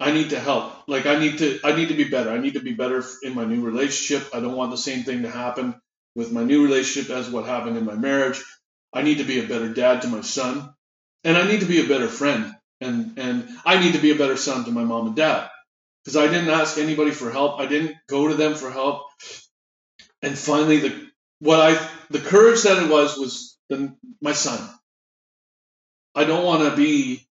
I 0.00 0.12
need 0.12 0.30
to 0.30 0.40
help. 0.40 0.74
Like 0.88 1.06
I 1.06 1.18
need 1.18 1.38
to 1.38 1.60
I 1.64 1.76
need 1.76 1.88
to 1.88 1.94
be 1.94 2.04
better. 2.04 2.30
I 2.30 2.38
need 2.38 2.54
to 2.54 2.60
be 2.60 2.74
better 2.74 3.04
in 3.22 3.34
my 3.34 3.44
new 3.44 3.62
relationship. 3.62 4.28
I 4.34 4.40
don't 4.40 4.56
want 4.56 4.70
the 4.72 4.78
same 4.78 5.04
thing 5.04 5.22
to 5.22 5.30
happen 5.30 5.74
with 6.14 6.32
my 6.32 6.44
new 6.44 6.64
relationship 6.64 7.10
as 7.10 7.30
what 7.30 7.46
happened 7.46 7.78
in 7.78 7.84
my 7.84 7.94
marriage. 7.94 8.42
I 8.92 9.02
need 9.02 9.18
to 9.18 9.24
be 9.24 9.40
a 9.40 9.48
better 9.48 9.72
dad 9.72 10.02
to 10.02 10.08
my 10.08 10.22
son 10.22 10.64
and 11.24 11.36
I 11.36 11.46
need 11.46 11.60
to 11.60 11.66
be 11.66 11.84
a 11.84 11.88
better 11.88 12.08
friend, 12.08 12.54
and 12.80 13.18
and 13.18 13.48
I 13.64 13.78
need 13.80 13.92
to 13.92 14.00
be 14.00 14.10
a 14.10 14.16
better 14.16 14.36
son 14.36 14.64
to 14.64 14.72
my 14.72 14.84
mom 14.84 15.08
and 15.08 15.16
dad, 15.16 15.48
because 16.04 16.16
I 16.16 16.26
didn't 16.26 16.50
ask 16.50 16.78
anybody 16.78 17.10
for 17.12 17.30
help. 17.30 17.60
I 17.60 17.66
didn't 17.66 17.96
go 18.08 18.28
to 18.28 18.34
them 18.34 18.54
for 18.54 18.70
help, 18.70 19.04
and 20.22 20.38
finally 20.38 20.78
the 20.78 21.08
what 21.40 21.60
I 21.60 21.90
the 22.10 22.20
courage 22.20 22.64
that 22.64 22.82
it 22.82 22.90
was 22.90 23.16
was 23.18 23.58
the, 23.70 23.94
my 24.22 24.32
son. 24.32 24.60
I 26.14 26.24
don't 26.24 26.44
want 26.44 26.70
to 26.70 26.76
be 26.76 27.25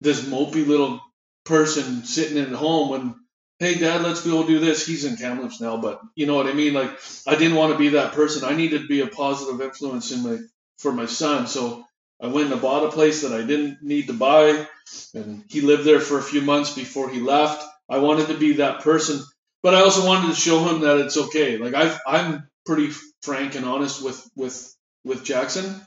this 0.00 0.24
mopey 0.24 0.66
little 0.66 1.00
person 1.44 2.04
sitting 2.04 2.38
at 2.38 2.48
home 2.48 2.90
when 2.90 3.14
hey 3.58 3.74
dad 3.74 4.02
let's 4.02 4.24
go 4.24 4.46
do 4.46 4.58
this 4.58 4.86
he's 4.86 5.04
in 5.04 5.16
Kamloops 5.16 5.60
now 5.60 5.76
but 5.78 6.00
you 6.14 6.26
know 6.26 6.34
what 6.34 6.46
i 6.46 6.52
mean 6.52 6.74
like 6.74 6.90
i 7.26 7.34
didn't 7.34 7.56
want 7.56 7.72
to 7.72 7.78
be 7.78 7.90
that 7.90 8.12
person 8.12 8.44
i 8.44 8.54
needed 8.54 8.82
to 8.82 8.88
be 8.88 9.00
a 9.00 9.06
positive 9.06 9.60
influence 9.60 10.12
in 10.12 10.22
my 10.22 10.38
for 10.78 10.92
my 10.92 11.06
son 11.06 11.46
so 11.46 11.84
I 12.20 12.26
went 12.26 12.52
and 12.52 12.60
bought 12.60 12.84
a 12.84 12.92
place 12.92 13.22
that 13.22 13.32
I 13.32 13.46
didn't 13.46 13.82
need 13.82 14.08
to 14.08 14.12
buy, 14.12 14.66
and 15.14 15.44
he 15.48 15.62
lived 15.62 15.84
there 15.84 16.00
for 16.00 16.18
a 16.18 16.22
few 16.22 16.42
months 16.42 16.74
before 16.74 17.08
he 17.08 17.18
left. 17.18 17.66
I 17.88 17.98
wanted 17.98 18.28
to 18.28 18.36
be 18.36 18.54
that 18.54 18.80
person, 18.80 19.24
but 19.62 19.74
I 19.74 19.80
also 19.80 20.06
wanted 20.06 20.28
to 20.28 20.40
show 20.40 20.62
him 20.64 20.82
that 20.82 20.98
it's 20.98 21.16
okay. 21.16 21.56
Like 21.56 21.74
i 21.74 21.96
I'm 22.06 22.48
pretty 22.66 22.90
frank 23.22 23.54
and 23.54 23.64
honest 23.64 24.04
with 24.04 24.22
with 24.36 24.74
with 25.02 25.24
Jackson, 25.24 25.80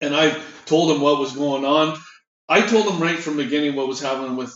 and 0.00 0.16
I 0.16 0.40
told 0.64 0.90
him 0.90 1.02
what 1.02 1.20
was 1.20 1.32
going 1.32 1.66
on. 1.66 1.98
I 2.48 2.62
told 2.62 2.86
him 2.86 3.02
right 3.02 3.18
from 3.18 3.36
the 3.36 3.44
beginning 3.44 3.76
what 3.76 3.88
was 3.88 4.00
happening 4.00 4.36
with 4.36 4.54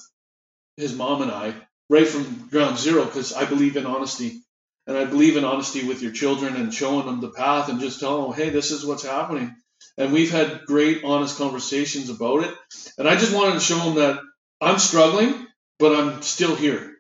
his 0.77 0.95
mom 0.95 1.23
and 1.23 1.31
I, 1.31 1.55
right 1.89 2.07
from 2.07 2.49
ground 2.49 2.79
zero, 2.79 3.05
because 3.05 3.33
I 3.33 3.45
believe 3.45 3.77
in 3.77 3.87
honesty. 3.87 4.41
And 4.87 4.97
I 4.97 5.05
believe 5.05 5.37
in 5.37 5.45
honesty 5.45 5.87
with 5.87 6.03
your 6.03 6.13
children 6.13 6.57
and 6.57 6.75
showing 6.75 7.07
them 7.07 7.21
the 7.21 7.31
path 7.31 7.69
and 7.69 7.81
just 7.81 8.01
telling 8.01 8.31
them, 8.31 8.33
hey, 8.33 8.51
this 8.51 8.73
is 8.73 8.85
what's 8.85 9.05
happening. 9.05 9.55
And 9.97 10.13
we've 10.13 10.33
had 10.33 10.63
great, 10.67 11.05
honest 11.05 11.39
conversations 11.39 12.11
about 12.11 12.45
it. 12.45 12.55
And 12.99 13.07
I 13.07 13.17
just 13.17 13.35
wanted 13.35 13.55
to 13.55 13.61
show 13.61 13.79
them 13.79 13.95
that 13.97 14.21
I'm 14.61 14.79
struggling, 14.79 15.47
but 15.79 15.95
I'm 15.95 16.23
still 16.23 16.57
here. 16.57 16.97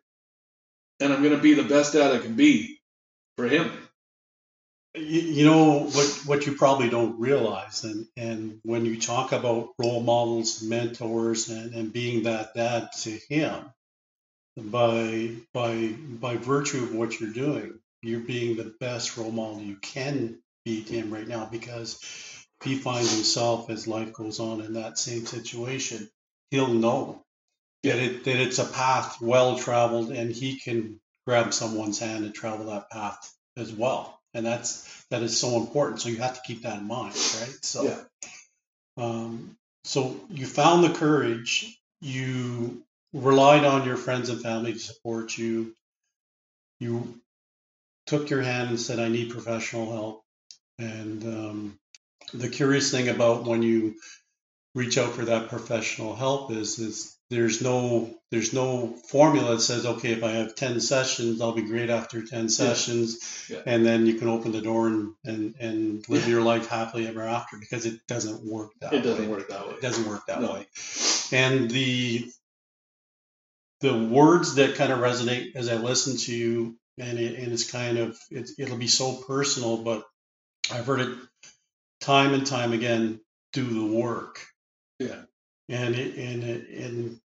And 1.00 1.12
I'm 1.12 1.22
going 1.22 1.34
to 1.34 1.42
be 1.42 1.54
the 1.54 1.64
best 1.64 1.94
dad 1.94 2.12
I 2.12 2.18
can 2.18 2.34
be 2.34 2.78
for 3.36 3.48
him. 3.48 3.70
You, 4.94 5.46
know 5.46 5.84
what 5.84 6.06
what 6.26 6.46
you 6.46 6.54
probably 6.54 6.90
don't 6.90 7.18
realize, 7.18 7.84
and 7.84 8.06
and 8.16 8.60
when 8.62 8.84
you 8.84 9.00
talk 9.00 9.32
about 9.32 9.70
role 9.78 10.02
models, 10.02 10.62
mentors, 10.62 11.48
and, 11.48 11.74
and 11.74 11.92
being 11.92 12.24
that 12.24 12.52
dad 12.54 12.90
to 13.02 13.18
him, 13.30 13.72
by 14.56 15.30
by 15.54 15.88
by 15.88 16.36
virtue 16.36 16.82
of 16.82 16.94
what 16.94 17.18
you're 17.18 17.32
doing, 17.32 17.78
you're 18.02 18.20
being 18.20 18.56
the 18.56 18.74
best 18.80 19.16
role 19.16 19.32
model 19.32 19.62
you 19.62 19.76
can 19.76 20.38
be 20.64 20.82
to 20.84 20.94
him 20.94 21.12
right 21.12 21.26
now 21.26 21.46
because 21.50 21.94
if 22.02 22.46
he 22.62 22.76
finds 22.76 23.14
himself 23.14 23.70
as 23.70 23.88
life 23.88 24.12
goes 24.12 24.40
on 24.40 24.60
in 24.60 24.74
that 24.74 24.98
same 24.98 25.24
situation, 25.24 26.08
he'll 26.50 26.74
know 26.74 27.24
that 27.82 27.98
it 27.98 28.24
that 28.24 28.36
it's 28.36 28.58
a 28.58 28.66
path 28.66 29.20
well 29.20 29.58
traveled 29.58 30.12
and 30.12 30.30
he 30.30 30.58
can 30.58 31.00
grab 31.26 31.54
someone's 31.54 31.98
hand 31.98 32.24
and 32.24 32.34
travel 32.34 32.66
that 32.66 32.90
path 32.90 33.32
as 33.56 33.72
well. 33.72 34.20
And 34.34 34.46
that's 34.46 35.04
that 35.10 35.22
is 35.22 35.38
so 35.38 35.58
important. 35.58 36.00
So 36.00 36.08
you 36.08 36.16
have 36.18 36.34
to 36.34 36.40
keep 36.46 36.62
that 36.62 36.78
in 36.78 36.86
mind, 36.86 37.14
right? 37.40 37.56
So 37.62 37.84
Yeah. 37.84 38.00
um, 38.96 39.56
so 39.84 40.20
you 40.30 40.46
found 40.46 40.84
the 40.84 40.94
courage, 40.94 41.78
you 42.00 42.84
relied 43.12 43.64
on 43.64 43.86
your 43.86 43.96
friends 43.96 44.28
and 44.30 44.42
family 44.42 44.72
to 44.74 44.78
support 44.78 45.36
you. 45.36 45.74
You 46.80 47.20
took 48.06 48.30
your 48.30 48.42
hand 48.42 48.70
and 48.70 48.80
said, 48.80 48.98
I 48.98 49.08
need 49.08 49.30
professional 49.30 49.92
help. 49.92 50.22
And 50.78 51.24
um, 51.24 51.78
the 52.34 52.48
curious 52.48 52.90
thing 52.90 53.08
about 53.08 53.44
when 53.44 53.62
you 53.62 53.96
reach 54.74 54.98
out 54.98 55.12
for 55.12 55.26
that 55.26 55.48
professional 55.48 56.14
help 56.14 56.50
is 56.52 56.78
is 56.78 57.16
there's 57.32 57.60
no 57.62 58.14
there's 58.30 58.52
no 58.52 58.94
formula 59.08 59.54
that 59.56 59.60
says 59.62 59.84
okay 59.86 60.12
if 60.12 60.22
I 60.22 60.32
have 60.32 60.54
10 60.54 60.80
sessions 60.80 61.40
I'll 61.40 61.52
be 61.52 61.62
great 61.62 61.90
after 61.90 62.22
10 62.24 62.48
sessions 62.48 63.46
Yeah. 63.50 63.62
and 63.66 63.84
then 63.84 64.06
you 64.06 64.14
can 64.14 64.28
open 64.28 64.52
the 64.52 64.60
door 64.60 64.86
and 64.88 65.14
and, 65.24 65.54
and 65.58 66.08
live 66.08 66.28
your 66.28 66.42
life 66.42 66.68
happily 66.68 67.06
ever 67.08 67.22
after 67.22 67.56
because 67.58 67.86
it 67.86 68.06
doesn't 68.06 68.44
work 68.44 68.70
that 68.80 68.92
It 68.92 69.02
doesn't 69.02 69.24
way. 69.28 69.36
work 69.36 69.48
that 69.48 69.66
way. 69.66 69.74
It 69.74 69.82
doesn't 69.82 70.06
work 70.08 70.26
that 70.26 70.40
No. 70.42 70.52
way. 70.54 70.66
And 71.32 71.70
the 71.70 72.30
the 73.80 73.96
words 73.98 74.54
that 74.56 74.76
kind 74.76 74.92
of 74.92 75.00
resonate 75.00 75.56
as 75.56 75.68
I 75.68 75.74
listen 75.76 76.16
to 76.16 76.34
you, 76.34 76.76
and 76.98 77.18
it, 77.18 77.38
and 77.38 77.52
it's 77.52 77.68
kind 77.70 77.98
of 77.98 78.16
it, 78.30 78.50
it'll 78.58 78.76
be 78.78 78.86
so 78.86 79.16
personal, 79.26 79.78
but 79.78 80.04
I've 80.70 80.86
heard 80.86 81.00
it 81.00 81.18
time 82.00 82.34
and 82.34 82.46
time 82.46 82.72
again. 82.72 83.20
Do 83.52 83.64
the 83.64 83.84
work. 83.84 84.38
Yeah. 84.98 85.22
And 85.68 85.94
it, 85.94 86.16
and 86.16 86.44
it, 86.44 86.68
and 86.68 87.20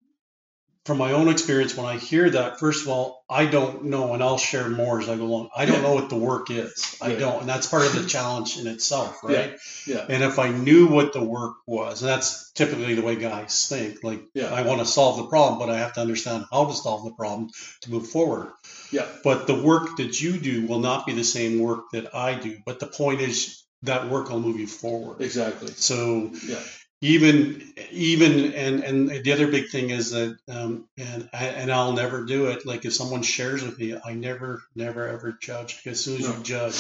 from 0.86 1.00
my 1.00 1.14
own 1.14 1.30
experience, 1.30 1.76
when 1.76 1.88
I 1.88 1.98
hear 1.98 2.30
that, 2.30 2.60
first 2.60 2.84
of 2.84 2.90
all, 2.90 3.24
I 3.28 3.46
don't 3.48 3.86
know, 3.86 4.14
and 4.14 4.22
I'll 4.22 4.38
share 4.38 4.70
more 4.70 5.02
as 5.02 5.10
I 5.10 5.16
go 5.16 5.24
along. 5.24 5.50
I 5.56 5.66
don't 5.66 5.78
Yeah. 5.78 5.82
know 5.82 5.96
what 5.96 6.10
the 6.10 6.16
work 6.16 6.52
is. 6.52 6.96
I 7.02 7.10
Right. 7.10 7.20
don't, 7.20 7.40
and 7.42 7.50
that's 7.50 7.66
part 7.66 7.88
of 7.88 7.94
the 7.96 8.08
challenge 8.08 8.60
in 8.60 8.68
itself, 8.68 9.18
right? 9.24 9.58
Yeah. 9.88 10.06
And 10.08 10.24
if 10.24 10.38
I 10.38 10.50
knew 10.50 10.86
what 10.88 11.12
the 11.14 11.24
work 11.24 11.56
was, 11.66 12.04
and 12.04 12.10
that's 12.10 12.52
typically 12.52 12.94
the 12.94 13.02
way 13.02 13.16
guys 13.16 13.66
think, 13.68 14.04
like 14.04 14.22
Yeah. 14.36 14.54
I 14.54 14.62
want 14.62 14.80
to 14.82 14.86
solve 14.86 15.18
the 15.18 15.26
problem, 15.26 15.58
but 15.58 15.70
I 15.74 15.80
have 15.80 15.94
to 15.94 16.02
understand 16.02 16.46
how 16.52 16.66
to 16.66 16.74
solve 16.74 17.04
the 17.04 17.12
problem 17.14 17.50
to 17.82 17.92
move 17.92 18.08
forward. 18.08 18.50
Yeah. 18.92 19.08
But 19.24 19.48
the 19.48 19.56
work 19.56 19.98
that 19.98 20.22
you 20.22 20.38
do 20.38 20.68
will 20.68 20.80
not 20.80 21.08
be 21.08 21.14
the 21.14 21.24
same 21.24 21.58
work 21.60 21.86
that 21.94 22.14
I 22.14 22.36
do. 22.36 22.58
But 22.64 22.80
the 22.80 22.88
point 22.88 23.22
is 23.22 23.64
that 23.82 24.10
work 24.10 24.30
will 24.30 24.40
move 24.40 24.60
you 24.60 24.68
forward. 24.68 25.22
Exactly. 25.22 25.72
So 25.76 26.30
Yeah. 26.48 26.60
Even 27.06 27.64
even 27.92 28.54
and 28.54 28.84
and 28.84 29.10
the 29.24 29.34
other 29.34 29.48
big 29.48 29.70
thing 29.70 29.90
is 29.92 30.12
that 30.12 30.38
um, 30.50 30.88
and 30.98 31.30
I, 31.34 31.46
and 31.48 31.72
I'll 31.72 31.94
never 31.94 32.26
do 32.26 32.48
it. 32.48 32.66
Like 32.66 32.86
if 32.86 32.94
someone 32.94 33.24
shares 33.24 33.64
with 33.64 33.78
me, 33.80 33.96
I 34.04 34.14
never 34.14 34.64
never 34.76 35.08
ever 35.08 35.38
judge 35.42 35.78
because 35.78 36.00
as 36.00 36.06
soon 36.06 36.18
as 36.18 36.30
No. 36.30 36.38
you 36.38 36.44
judge, 36.44 36.76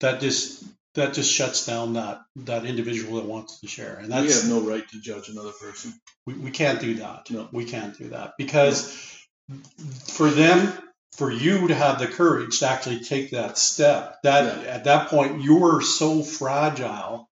that 0.00 0.20
just 0.20 0.64
that 0.94 1.14
just 1.14 1.32
shuts 1.32 1.66
down 1.66 1.94
that 1.94 2.20
that 2.36 2.66
individual 2.66 3.16
that 3.16 3.26
wants 3.26 3.60
to 3.60 3.68
share, 3.68 3.96
and 3.96 4.08
we 4.08 4.12
that's 4.14 4.42
have 4.42 4.50
no 4.50 4.60
right 4.60 4.88
to 4.90 5.00
judge 5.00 5.28
another 5.28 5.52
person. 5.52 5.94
we, 6.26 6.34
we 6.34 6.50
can't 6.50 6.80
do 6.80 6.94
that. 6.94 7.30
No. 7.30 7.48
We 7.52 7.64
can't 7.64 7.96
do 7.98 8.08
that 8.10 8.34
because 8.38 8.92
for 10.08 10.30
them, 10.30 10.72
for 11.16 11.30
you 11.32 11.68
to 11.68 11.74
have 11.74 11.98
the 11.98 12.06
courage 12.08 12.60
to 12.60 12.68
actually 12.68 13.00
take 13.00 13.30
that 13.32 13.58
step, 13.58 14.16
that 14.24 14.66
at 14.66 14.84
that 14.84 15.08
point 15.08 15.42
you're 15.42 15.80
so 15.82 16.22
fragile 16.22 17.28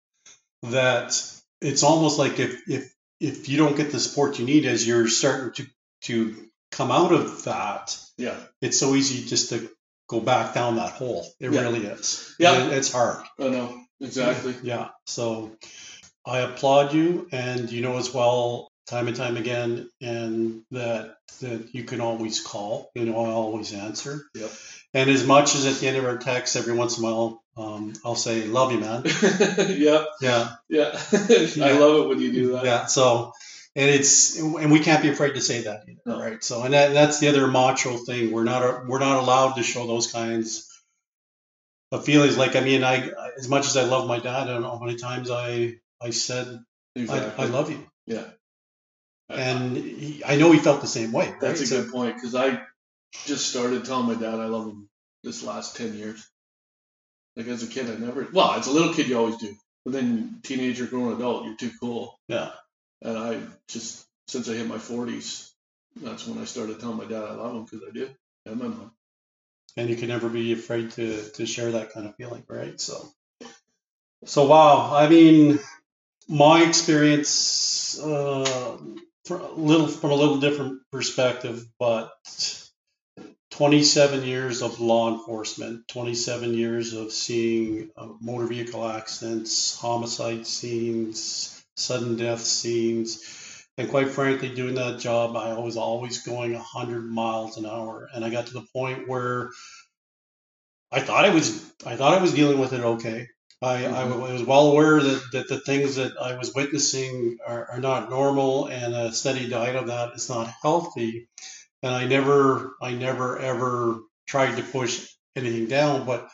that 0.62 1.12
it's 1.60 1.82
almost 1.82 2.18
like 2.18 2.38
if 2.38 2.68
if 2.68 2.92
if 3.20 3.48
you 3.48 3.56
don't 3.58 3.76
get 3.76 3.90
the 3.92 3.98
support 4.00 4.38
you 4.38 4.44
need 4.44 4.66
as 4.66 4.86
you're 4.86 5.08
starting 5.08 5.52
to 5.54 5.66
to 6.02 6.36
come 6.70 6.90
out 6.90 7.12
of 7.12 7.44
that, 7.44 7.96
Yeah. 8.18 8.36
it's 8.60 8.78
so 8.78 8.94
easy 8.94 9.24
just 9.26 9.48
to 9.50 9.68
go 10.08 10.20
back 10.20 10.54
down 10.54 10.76
that 10.76 10.92
hole. 10.92 11.26
It 11.40 11.52
Yeah. 11.52 11.60
really 11.62 11.86
is. 11.86 12.34
Yeah. 12.38 12.66
It- 12.66 12.72
it's 12.74 12.92
hard. 12.92 13.24
I 13.40 13.48
know. 13.48 13.80
Exactly. 14.00 14.54
Yeah. 14.62 14.88
So 15.06 15.56
I 16.26 16.40
applaud 16.40 16.92
you, 16.92 17.28
and 17.32 17.70
you 17.70 17.80
know 17.82 17.96
as 17.96 18.12
well, 18.12 18.70
time 18.86 19.08
and 19.08 19.16
time 19.16 19.36
again, 19.36 19.90
and 20.00 20.62
that 20.70 21.16
that 21.40 21.74
you 21.74 21.84
can 21.84 22.00
always 22.00 22.40
call. 22.40 22.90
You 22.94 23.04
know, 23.04 23.24
I 23.24 23.30
always 23.30 23.72
answer. 23.72 24.22
Yep. 24.34 24.50
And 24.94 25.10
as 25.10 25.26
much 25.26 25.54
as 25.54 25.66
at 25.66 25.74
the 25.80 25.88
end 25.88 25.96
of 25.96 26.04
our 26.04 26.18
text, 26.18 26.56
every 26.56 26.74
once 26.74 26.98
in 26.98 27.04
a 27.04 27.06
while, 27.06 27.42
um, 27.56 27.92
I'll 28.04 28.14
say, 28.14 28.44
"Love 28.44 28.72
you, 28.72 28.78
man." 28.78 29.02
yeah. 29.68 30.04
Yeah. 30.20 30.50
Yeah. 30.68 30.98
I 31.66 31.72
love 31.72 32.04
it 32.04 32.08
when 32.08 32.20
you 32.20 32.32
do 32.32 32.52
that. 32.52 32.64
Yeah. 32.64 32.86
So, 32.86 33.32
and 33.74 33.90
it's 33.90 34.38
and 34.38 34.70
we 34.70 34.80
can't 34.80 35.02
be 35.02 35.10
afraid 35.10 35.34
to 35.34 35.40
say 35.40 35.62
that 35.62 35.84
either, 35.88 36.00
No. 36.06 36.20
right? 36.20 36.42
So, 36.42 36.62
and 36.62 36.72
that, 36.74 36.92
that's 36.94 37.18
the 37.20 37.28
other 37.28 37.46
macho 37.46 37.96
thing. 37.96 38.32
We're 38.32 38.44
not 38.44 38.86
we're 38.86 39.00
not 39.00 39.22
allowed 39.22 39.54
to 39.54 39.62
show 39.62 39.86
those 39.86 40.10
kinds 40.12 40.70
of 41.92 42.04
feelings. 42.04 42.38
Like 42.38 42.56
I 42.56 42.60
mean, 42.60 42.84
I 42.84 43.10
as 43.38 43.48
much 43.48 43.66
as 43.66 43.76
I 43.76 43.84
love 43.84 44.08
my 44.08 44.18
dad, 44.18 44.44
I 44.48 44.52
don't 44.54 44.62
know 44.62 44.70
how 44.78 44.84
many 44.84 44.96
times 44.96 45.30
I 45.30 45.74
I 46.00 46.10
said 46.10 46.60
Exactly. 46.94 47.44
I, 47.44 47.46
I 47.46 47.50
love 47.50 47.70
you. 47.70 47.86
Yeah. 48.06 48.24
And 49.28 49.76
he, 49.76 50.22
I 50.24 50.36
know 50.36 50.52
he 50.52 50.58
felt 50.58 50.80
the 50.80 50.86
same 50.86 51.12
way. 51.12 51.30
Right? 51.30 51.40
That's 51.40 51.60
a 51.60 51.66
So- 51.66 51.82
good 51.82 51.92
point 51.92 52.14
because 52.16 52.34
I 52.34 52.62
just 53.24 53.48
started 53.48 53.84
telling 53.84 54.06
my 54.06 54.14
dad 54.14 54.34
I 54.40 54.46
love 54.46 54.66
him 54.68 54.88
this 55.24 55.42
last 55.42 55.76
10 55.76 55.94
years. 55.94 56.24
Like 57.36 57.48
as 57.48 57.62
a 57.62 57.66
kid, 57.66 57.90
I 57.90 57.96
never, 57.96 58.26
well, 58.32 58.52
as 58.52 58.66
a 58.66 58.70
little 58.72 58.94
kid, 58.94 59.08
you 59.08 59.18
always 59.18 59.36
do. 59.36 59.54
But 59.84 59.92
then 59.92 60.40
teenager, 60.42 60.86
grown 60.86 61.12
adult, 61.12 61.44
you're 61.44 61.56
too 61.56 61.70
cool. 61.80 62.18
Yeah. 62.28 62.50
And 63.02 63.18
I 63.18 63.40
just, 63.68 64.06
since 64.28 64.48
I 64.48 64.54
hit 64.54 64.66
my 64.66 64.78
40s, 64.78 65.50
that's 65.96 66.26
when 66.26 66.38
I 66.38 66.44
started 66.44 66.80
telling 66.80 66.96
my 66.96 67.04
dad 67.04 67.22
I 67.24 67.32
love 67.32 67.54
him 67.54 67.64
because 67.64 67.82
I 67.86 67.92
do. 67.92 68.08
And 68.46 68.56
my 68.58 68.68
mom. 68.68 68.92
And 69.76 69.90
you 69.90 69.96
can 69.96 70.08
never 70.08 70.28
be 70.30 70.52
afraid 70.52 70.92
to, 70.92 71.28
to 71.30 71.46
share 71.46 71.72
that 71.72 71.92
kind 71.92 72.06
of 72.06 72.16
feeling, 72.16 72.44
right? 72.48 72.80
So, 72.80 73.06
so 74.24 74.46
wow. 74.46 74.90
I 74.94 75.08
mean, 75.08 75.58
my 76.28 76.62
experience, 76.62 78.00
uh, 78.00 78.78
for 79.26 79.38
a 79.38 79.52
little 79.52 79.88
from 79.88 80.10
a 80.10 80.14
little 80.14 80.38
different 80.38 80.82
perspective, 80.92 81.66
but 81.78 82.10
27 83.50 84.22
years 84.24 84.62
of 84.62 84.80
law 84.80 85.12
enforcement, 85.12 85.88
27 85.88 86.54
years 86.54 86.92
of 86.92 87.12
seeing 87.12 87.90
uh, 87.96 88.08
motor 88.20 88.46
vehicle 88.46 88.86
accidents, 88.86 89.76
homicide 89.78 90.46
scenes, 90.46 91.64
sudden 91.76 92.16
death 92.16 92.40
scenes, 92.40 93.66
and 93.78 93.90
quite 93.90 94.08
frankly, 94.08 94.54
doing 94.54 94.74
that 94.76 95.00
job, 95.00 95.36
I 95.36 95.58
was 95.58 95.76
always 95.76 96.22
going 96.22 96.54
100 96.54 97.02
miles 97.02 97.58
an 97.58 97.66
hour, 97.66 98.08
and 98.14 98.24
I 98.24 98.30
got 98.30 98.46
to 98.46 98.54
the 98.54 98.66
point 98.72 99.06
where 99.06 99.50
I 100.90 101.00
thought 101.00 101.24
I 101.24 101.30
was 101.30 101.62
I 101.84 101.96
thought 101.96 102.16
I 102.16 102.22
was 102.22 102.32
dealing 102.32 102.58
with 102.58 102.72
it 102.72 102.80
okay. 102.80 103.28
I, 103.62 103.86
I 103.86 104.04
Mhm. 104.04 104.20
was 104.20 104.42
well 104.42 104.68
aware 104.70 105.00
that, 105.02 105.22
that 105.32 105.48
the 105.48 105.60
things 105.60 105.96
that 105.96 106.18
I 106.20 106.36
was 106.36 106.54
witnessing 106.54 107.38
are, 107.46 107.70
are 107.72 107.80
not 107.80 108.10
normal, 108.10 108.66
and 108.66 108.94
a 108.94 109.12
steady 109.12 109.48
diet 109.48 109.76
of 109.76 109.86
that 109.88 110.12
is 110.14 110.28
not 110.28 110.52
healthy. 110.62 111.28
And 111.82 111.94
I 111.94 112.06
never 112.06 112.76
I 112.82 112.92
never 112.92 113.38
ever 113.38 114.00
tried 114.26 114.56
to 114.56 114.62
push 114.62 115.08
anything 115.36 115.66
down, 115.66 116.06
but 116.06 116.28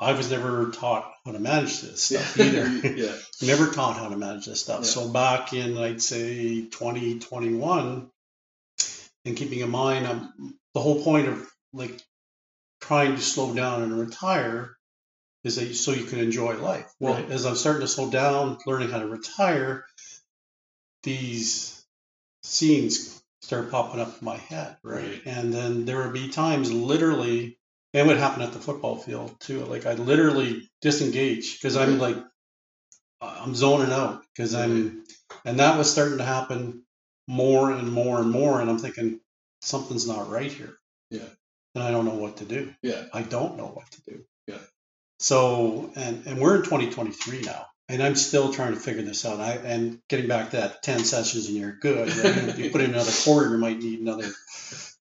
I 0.00 0.12
was 0.12 0.30
never 0.30 0.70
taught 0.70 1.12
how 1.24 1.32
to 1.32 1.38
manage 1.38 1.80
this 1.80 2.02
stuff 2.04 2.38
either. 2.38 2.68
yeah. 2.96 3.16
never 3.42 3.70
taught 3.70 3.96
how 3.96 4.08
to 4.08 4.16
manage 4.16 4.46
this 4.46 4.60
stuff. 4.60 4.80
Yeah. 4.80 4.86
So 4.86 5.08
back 5.12 5.52
in, 5.52 5.78
I'd 5.78 6.02
say 6.02 6.66
2021, 6.66 8.10
and 9.24 9.36
keeping 9.36 9.60
in 9.60 9.70
mind, 9.70 10.06
um, 10.06 10.58
the 10.74 10.80
whole 10.80 11.02
point 11.02 11.28
of 11.28 11.46
like 11.72 12.00
trying 12.80 13.16
to 13.16 13.22
slow 13.22 13.54
down 13.54 13.82
and 13.82 13.98
retire 13.98 14.73
is 15.44 15.56
that 15.56 15.66
you, 15.66 15.74
so 15.74 15.92
you 15.92 16.04
can 16.04 16.18
enjoy 16.18 16.56
life. 16.56 16.92
Well, 17.00 17.14
Right. 17.14 17.30
as 17.30 17.44
I'm 17.46 17.54
starting 17.56 17.82
to 17.82 17.88
slow 17.88 18.10
down, 18.10 18.58
learning 18.66 18.90
how 18.90 18.98
to 18.98 19.06
retire, 19.06 19.86
these 21.02 21.84
scenes 22.42 23.22
start 23.42 23.70
popping 23.70 24.00
up 24.00 24.18
in 24.20 24.24
my 24.24 24.36
head, 24.36 24.76
right? 24.82 25.02
Right. 25.04 25.22
And 25.26 25.52
then 25.52 25.84
there 25.84 25.98
would 26.02 26.12
be 26.14 26.28
times, 26.28 26.72
literally, 26.72 27.58
and 27.92 28.06
it 28.08 28.10
would 28.10 28.18
happen 28.20 28.42
at 28.42 28.52
the 28.52 28.58
football 28.58 28.96
field 28.96 29.38
too. 29.40 29.64
Like 29.66 29.86
I 29.86 29.94
literally 29.94 30.68
disengage 30.80 31.54
because 31.60 31.76
I'm 31.76 31.98
like, 31.98 32.16
I'm 33.20 33.54
zoning 33.54 33.92
out 33.92 34.22
because 34.34 34.54
I'm, 34.54 35.04
and 35.44 35.60
that 35.60 35.78
was 35.78 35.90
starting 35.90 36.18
to 36.18 36.24
happen 36.24 36.84
more 37.28 37.70
and 37.70 37.90
more 37.92 38.20
and 38.20 38.30
more, 38.30 38.60
and 38.60 38.68
I'm 38.70 38.78
thinking 38.78 39.20
something's 39.62 40.06
not 40.06 40.28
right 40.30 40.52
here. 40.52 40.76
Yeah. 41.10 41.28
And 41.74 41.82
I 41.84 41.90
don't 41.90 42.04
know 42.04 42.14
what 42.14 42.38
to 42.38 42.44
do. 42.44 42.72
Yeah. 42.82 43.04
I 43.12 43.22
don't 43.22 43.56
know 43.56 43.66
what 43.66 43.90
to 43.92 44.02
do. 44.10 44.24
Yeah. 44.46 44.58
So, 45.18 45.90
and 45.96 46.26
and 46.26 46.38
we're 46.40 46.56
in 46.56 46.62
2023 46.62 47.42
now, 47.42 47.66
and 47.88 48.02
I'm 48.02 48.14
still 48.16 48.52
trying 48.52 48.74
to 48.74 48.80
figure 48.80 49.02
this 49.02 49.24
out. 49.24 49.40
I 49.40 49.52
and 49.52 50.00
getting 50.08 50.28
back 50.28 50.50
to 50.50 50.56
that 50.58 50.82
10 50.82 51.00
sessions 51.04 51.46
and 51.48 51.56
you're 51.56 51.72
good. 51.76 52.08
Right? 52.16 52.58
you 52.58 52.70
put 52.70 52.80
in 52.80 52.90
another 52.90 53.12
quarter, 53.24 53.50
you 53.50 53.58
might 53.58 53.78
need 53.78 54.00
another. 54.00 54.28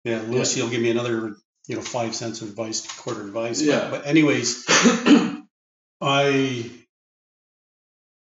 Yeah, 0.03 0.21
Lucy 0.27 0.61
will 0.61 0.69
give 0.69 0.81
me 0.81 0.91
another, 0.91 1.35
you 1.67 1.75
know, 1.75 1.81
five 1.81 2.13
cents 2.13 2.41
of 2.41 2.49
advice, 2.49 2.85
quarter 2.97 3.21
advice. 3.21 3.59
But- 3.61 3.67
Yeah. 3.67 3.89
But, 3.89 4.05
anyways, 4.05 4.65
I 6.01 6.69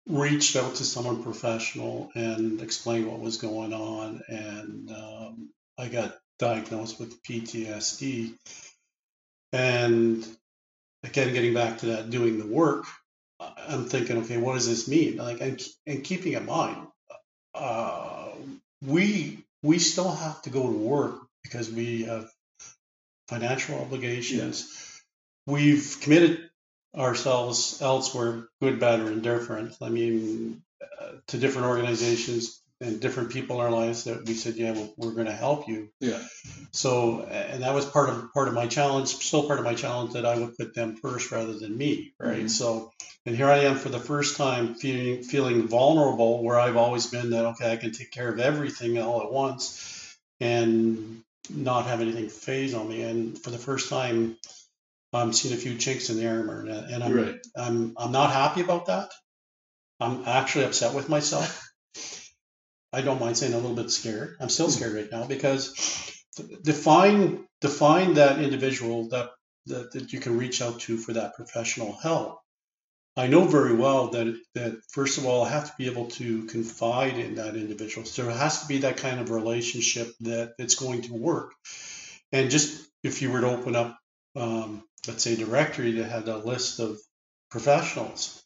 reached 0.08 0.56
out 0.56 0.76
to 0.76 0.84
someone 0.84 1.24
professional 1.24 2.12
and 2.16 2.62
explained 2.62 3.08
what 3.08 3.20
was 3.20 3.38
going 3.38 3.74
on, 3.74 4.22
and 4.28 4.92
um, 4.92 5.50
I 5.78 5.88
got 5.88 6.18
diagnosed 6.38 7.00
with 7.00 7.22
PTSD. 7.24 8.34
And 9.54 10.26
again, 11.04 11.34
getting 11.34 11.54
back 11.54 11.80
to 11.80 11.88
that, 11.88 12.10
doing 12.10 12.38
the 12.40 12.46
work, 12.48 12.86
I- 13.40 13.54
I'm 13.70 13.86
thinking, 13.86 14.18
okay, 14.24 14.38
what 14.38 14.54
does 14.54 14.68
this 14.68 14.88
mean? 14.88 15.18
Like, 15.18 15.42
and, 15.42 15.62
and 15.88 16.04
keeping 16.04 16.34
in 16.34 16.46
mind, 16.46 16.88
uh, 17.56 18.30
we 18.86 19.44
we 19.62 19.80
still 19.80 20.12
have 20.12 20.42
to 20.44 20.50
go 20.50 20.64
to 20.64 20.78
work 20.78 21.16
because 21.44 21.70
we 21.70 22.04
have 22.04 22.32
financial 23.28 23.80
obligations. 23.80 25.02
We've 25.46 25.98
committed 26.02 26.50
ourselves 26.96 27.82
elsewhere, 27.82 28.48
good, 28.62 28.80
bad, 28.80 29.02
or 29.02 29.12
indifferent. 29.12 29.76
I 29.82 29.90
mean, 29.90 30.62
uh, 31.02 31.12
to 31.28 31.38
different 31.38 31.68
organizations 31.68 32.62
and 32.82 33.02
different 33.02 33.32
people 33.32 33.58
in 33.60 33.66
our 33.66 33.72
lives 33.72 34.06
that 34.06 34.26
we 34.26 34.34
said, 34.34 34.56
yeah, 34.56 34.72
we're, 34.72 34.90
we're 34.98 35.14
going 35.14 35.26
to 35.28 35.34
help 35.34 35.68
you. 35.68 35.90
Yeah. 36.00 36.22
So, 36.72 37.22
and 37.24 37.64
that 37.64 37.74
was 37.74 37.86
part 37.86 38.10
of 38.10 38.34
part 38.34 38.48
of 38.48 38.54
my 38.54 38.68
challenge, 38.68 39.10
still 39.10 39.46
part 39.48 39.60
of 39.60 39.66
my 39.66 39.74
challenge 39.76 40.14
that 40.14 40.26
I 40.26 40.38
would 40.38 40.56
put 40.58 40.74
them 40.74 40.96
first 40.96 41.32
rather 41.32 41.58
than 41.58 41.78
me, 41.78 42.14
right? 42.20 42.46
Mhm. 42.46 42.50
So, 42.50 42.92
and 43.26 43.36
here 43.36 43.48
I 43.48 43.60
am 43.60 43.76
for 43.78 43.90
the 43.90 44.00
first 44.00 44.38
time 44.38 44.76
feeling 44.76 45.24
feeling 45.24 45.68
vulnerable, 45.68 46.42
where 46.44 46.60
I've 46.60 46.78
always 46.78 47.08
been 47.08 47.32
that 47.32 47.46
okay, 47.48 47.72
I 47.72 47.78
can 47.78 47.92
take 47.92 48.12
care 48.12 48.30
of 48.30 48.40
everything 48.40 48.98
all 48.98 49.22
at 49.22 49.32
once, 49.32 50.16
and 50.40 51.22
not 51.50 51.86
have 51.86 52.02
anything 52.02 52.30
phase 52.30 52.74
on 52.74 52.88
me. 52.88 53.02
And 53.02 53.38
for 53.38 53.50
the 53.50 53.58
first 53.58 53.90
time, 53.90 54.38
I'm 55.12 55.34
seeing 55.34 55.54
a 55.54 55.58
few 55.58 55.76
chinks 55.78 56.10
in 56.10 56.18
the 56.18 56.28
armor, 56.30 56.62
and, 56.62 56.70
and 56.94 57.04
I'm 57.04 57.14
Right. 57.14 57.40
I'm 57.58 57.96
I'm 57.98 58.12
not 58.12 58.32
happy 58.32 58.62
about 58.62 58.86
that. 58.86 59.10
I'm 60.00 60.24
actually 60.28 60.66
upset 60.66 60.94
with 60.94 61.10
myself. 61.10 61.69
I 62.92 63.02
don't 63.02 63.20
mind 63.20 63.38
saying 63.38 63.54
a 63.54 63.58
little 63.58 63.76
bit 63.76 63.92
scared. 63.92 64.36
I'm 64.40 64.50
still 64.50 64.70
scared 64.70 64.94
right 64.94 65.12
now 65.12 65.26
because 65.26 65.74
define 66.64 67.46
define 67.62 68.16
that 68.16 68.40
individual 68.42 69.10
that, 69.10 69.30
that 69.68 69.92
that 69.92 70.14
you 70.14 70.20
can 70.20 70.38
reach 70.38 70.62
out 70.62 70.80
to 70.82 70.98
for 70.98 71.14
that 71.14 71.36
professional 71.36 71.94
help. 71.94 72.40
I 73.16 73.28
know 73.28 73.46
very 73.46 73.76
well 73.76 74.10
that 74.12 74.40
that 74.56 74.80
first 74.92 75.18
of 75.18 75.26
all 75.26 75.44
I 75.44 75.50
have 75.50 75.66
to 75.66 75.74
be 75.78 75.88
able 75.88 76.08
to 76.12 76.46
confide 76.46 77.18
in 77.18 77.36
that 77.36 77.56
individual. 77.56 78.06
So 78.06 78.24
there 78.24 78.32
has 78.32 78.62
to 78.62 78.68
be 78.68 78.80
that 78.80 78.98
kind 78.98 79.20
of 79.20 79.30
relationship 79.30 80.14
that 80.22 80.54
it's 80.58 80.76
going 80.76 81.02
to 81.04 81.14
work. 81.14 81.54
And 82.32 82.50
just 82.50 82.88
if 83.04 83.22
you 83.22 83.32
were 83.32 83.42
to 83.42 83.50
open 83.50 83.76
up, 83.76 83.98
um, 84.36 84.84
let's 85.08 85.24
say, 85.24 85.36
directory 85.36 85.94
that 85.94 86.06
had 86.06 86.28
a 86.28 86.38
list 86.38 86.80
of 86.80 86.98
professionals, 87.50 88.42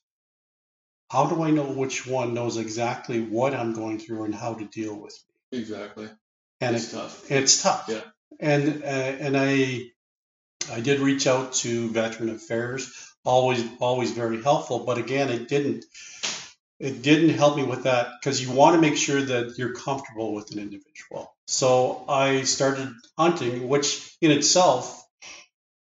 how 1.14 1.28
do 1.28 1.44
I 1.44 1.52
know 1.52 1.66
which 1.82 1.98
one 2.08 2.34
knows 2.34 2.58
exactly 2.58 3.22
what 3.22 3.54
I'm 3.54 3.74
going 3.74 4.00
through 4.00 4.24
and 4.24 4.36
how 4.44 4.56
to 4.56 4.66
deal 4.66 4.96
with 4.96 5.16
me? 5.28 5.60
Exactly. 5.60 6.10
And 6.60 6.76
it's 6.76 6.92
it, 6.92 6.98
tough. 6.98 7.32
it's 7.32 7.62
tough. 7.62 7.86
Yeah. 7.88 8.02
And 8.40 8.84
uh, 8.84 8.88
and 9.26 9.38
I 9.38 9.58
I 10.72 10.80
did 10.80 11.00
reach 11.00 11.28
out 11.28 11.54
to 11.64 11.90
Veteran 11.90 12.30
Affairs, 12.30 12.92
always 13.24 13.64
always 13.80 14.12
very 14.12 14.42
helpful. 14.42 14.80
But 14.80 14.98
again, 14.98 15.30
it 15.30 15.48
didn't 15.48 15.86
it 16.80 17.02
didn't 17.02 17.38
help 17.42 17.58
me 17.58 17.64
with 17.64 17.84
that 17.84 18.08
because 18.20 18.42
you 18.44 18.52
want 18.52 18.76
to 18.76 18.82
make 18.82 18.98
sure 18.98 19.22
that 19.22 19.58
you're 19.58 19.74
comfortable 19.74 20.34
with 20.34 20.52
an 20.52 20.60
individual. 20.60 21.34
So 21.48 22.06
I 22.10 22.44
started 22.44 22.90
hunting, 23.18 23.68
which 23.68 24.16
in 24.22 24.32
itself, 24.32 25.06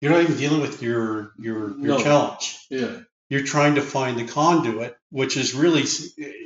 you're 0.02 0.12
not 0.12 0.22
even 0.22 0.38
dealing 0.38 0.62
with 0.62 0.82
your 0.84 1.32
your 1.40 1.60
your 1.80 1.98
No. 1.98 2.04
challenge 2.04 2.46
Yeah. 2.70 3.00
you're 3.30 3.44
trying 3.56 3.76
to 3.76 3.82
find 3.82 4.18
the 4.20 4.28
conduit, 4.28 4.96
which 5.10 5.38
is 5.38 5.54
really, 5.54 5.84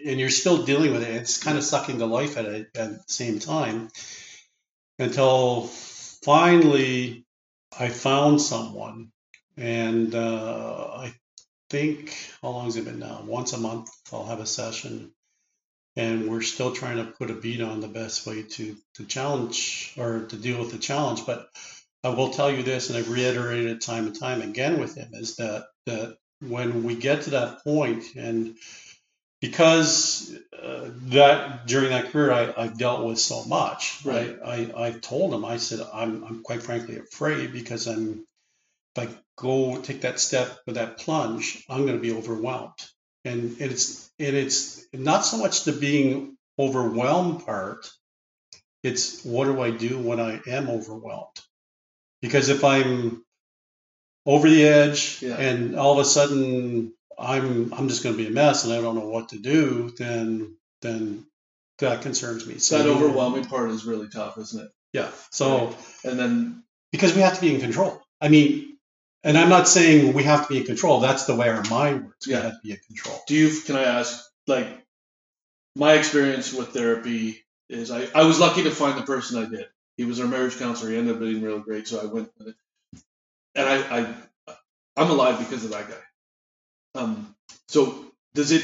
and 0.06 0.20
you're 0.20 0.30
still 0.30 0.64
dealing 0.66 0.94
with 0.94 1.04
it. 1.04 1.16
It's 1.16 1.42
kind 1.42 1.58
of 1.58 1.64
sucking 1.64 1.98
the 1.98 2.08
life 2.08 2.38
at 2.38 2.46
it 2.46 2.70
at 2.76 2.90
the 2.92 3.04
same 3.08 3.40
time 3.40 3.90
until 5.00 5.64
finally 5.64 7.26
I 7.78 7.90
found 7.90 8.42
someone. 8.42 9.12
And 9.58 10.16
uh, 10.16 10.92
I 10.96 11.14
think, 11.70 12.16
how 12.42 12.50
long 12.50 12.66
has 12.66 12.78
it 12.78 12.86
been 12.86 13.00
now? 13.00 13.24
Once 13.26 13.54
a 13.54 13.58
month, 13.58 13.90
I'll 14.12 14.26
have 14.26 14.40
a 14.40 14.46
session. 14.46 15.12
And 15.98 16.30
we're 16.30 16.42
still 16.42 16.72
trying 16.72 16.98
to 16.98 17.12
put 17.12 17.32
a 17.32 17.36
beat 17.36 17.62
on 17.62 17.82
the 17.82 17.88
best 17.88 18.26
way 18.26 18.44
to, 18.44 18.78
to 18.96 19.06
challenge 19.06 19.94
or 19.98 20.22
to 20.22 20.36
deal 20.38 20.60
with 20.60 20.72
the 20.72 20.78
challenge. 20.78 21.26
But 21.26 21.50
I 22.04 22.10
will 22.10 22.30
tell 22.30 22.50
you 22.50 22.64
this, 22.64 22.90
and 22.90 22.98
I've 22.98 23.12
reiterated 23.12 23.72
it 23.72 23.82
time 23.82 24.08
and 24.08 24.18
time 24.18 24.42
again 24.42 24.80
with 24.80 24.96
him, 24.96 25.10
is 25.14 25.36
that 25.36 25.66
that 25.86 26.18
when 26.42 26.84
we 26.84 26.96
get 26.96 27.24
to 27.24 27.32
that 27.32 27.64
point 27.64 28.04
and 28.16 28.56
because 29.40 30.38
uh, 30.62 30.90
that 31.10 31.66
during 31.68 31.90
that 31.90 32.12
career 32.12 32.32
I, 32.32 32.54
I've 32.58 32.78
dealt 32.78 33.06
with 33.06 33.20
so 33.20 33.44
much 33.46 34.02
Right. 34.06 34.38
I, 34.44 34.72
I, 34.76 34.88
I 34.88 34.92
told 34.92 35.34
him 35.34 35.46
I 35.46 35.58
said 35.58 35.86
I'm, 35.94 36.24
I'm 36.24 36.44
quite 36.44 36.64
frankly 36.64 36.98
afraid 36.98 37.54
because 37.54 37.88
I'm 37.88 38.26
if 38.96 39.10
I 39.10 39.16
go 39.38 39.80
take 39.82 40.02
that 40.02 40.20
step 40.20 40.60
with 40.66 40.76
that 40.76 40.98
plunge 40.98 41.64
I'm 41.70 41.86
going 41.86 41.98
to 41.98 42.02
be 42.02 42.14
overwhelmed. 42.14 42.80
And, 43.24 43.52
and 43.62 43.72
it's 43.72 44.12
and 44.20 44.36
it's 44.36 44.86
not 44.94 45.26
so 45.26 45.38
much 45.38 45.64
the 45.64 45.74
being 45.74 46.38
overwhelmed 46.60 47.46
part 47.46 47.88
it's 48.84 49.24
what 49.24 49.46
do 49.46 49.62
I 49.62 49.72
do 49.72 50.00
when 50.00 50.20
I 50.20 50.42
am 50.48 50.70
overwhelmed? 50.70 51.40
Because 52.22 52.50
if 52.50 52.64
I'm 52.64 53.24
over 54.26 54.50
the 54.50 54.66
edge 54.68 55.22
Yeah. 55.22 55.36
and 55.38 55.76
all 55.76 55.94
of 55.94 56.00
a 56.00 56.06
sudden 56.06 56.94
I'm 57.18 57.74
I'm 57.74 57.88
just 57.90 58.04
going 58.04 58.16
to 58.16 58.22
be 58.22 58.28
a 58.30 58.32
mess 58.32 58.64
and 58.64 58.74
I 58.74 58.82
don't 58.82 58.96
know 58.96 59.08
what 59.08 59.30
to 59.30 59.38
do, 59.40 59.92
then 59.98 60.56
then 60.82 61.26
that 61.80 62.02
concerns 62.02 62.46
me. 62.46 62.58
So 62.60 62.78
that 62.78 62.88
overwhelming 62.88 63.46
part 63.46 63.70
is 63.72 63.86
really 63.86 64.08
tough, 64.10 64.38
isn't 64.38 64.64
it? 64.66 64.72
Yeah. 64.94 65.10
So 65.32 65.68
Right. 65.68 65.78
And 66.06 66.20
then 66.20 66.64
because 66.92 67.16
we 67.16 67.22
have 67.22 67.36
to 67.36 67.42
be 67.42 67.54
in 67.54 67.62
control. 67.62 68.02
I 68.20 68.28
mean, 68.30 68.78
and 69.24 69.38
I'm 69.38 69.50
not 69.50 69.68
saying 69.68 70.14
we 70.14 70.24
have 70.24 70.48
to 70.48 70.54
be 70.54 70.60
in 70.60 70.66
control. 70.66 71.00
That's 71.00 71.26
the 71.26 71.36
way 71.36 71.50
our 71.50 71.64
mind 71.70 72.06
works. 72.06 72.28
We 72.28 72.34
Yeah. 72.34 72.42
have 72.42 72.54
to 72.54 72.60
be 72.64 72.72
in 72.72 72.80
control. 72.88 73.20
do 73.28 73.36
you 73.36 73.62
can 73.62 73.76
I 73.76 73.84
ask 73.84 74.24
like 74.48 74.68
my 75.76 75.94
experience 75.94 76.54
with 76.54 76.70
therapy 76.70 77.44
is 77.70 77.92
I, 77.92 78.08
I 78.14 78.24
was 78.26 78.40
lucky 78.40 78.64
to 78.64 78.72
find 78.72 78.98
the 78.98 79.04
person 79.04 79.44
I 79.44 79.48
did. 79.50 79.68
He 79.98 80.06
was 80.06 80.20
our 80.20 80.28
marriage 80.28 80.58
counselor. 80.58 80.92
He 80.92 80.98
ended 80.98 81.16
up 81.16 81.22
being 81.22 81.42
real 81.42 81.60
great, 81.60 81.88
so 81.88 82.02
I 82.02 82.06
went 82.06 82.30
with 82.38 82.50
it. 82.50 82.56
And 83.56 83.68
I, 83.68 84.00
I 84.00 84.16
I'm 84.98 85.10
alive 85.10 85.40
because 85.40 85.64
of 85.64 85.72
that 85.72 85.90
guy. 85.90 87.02
Um 87.02 87.36
so 87.68 88.06
does 88.34 88.52
it 88.52 88.64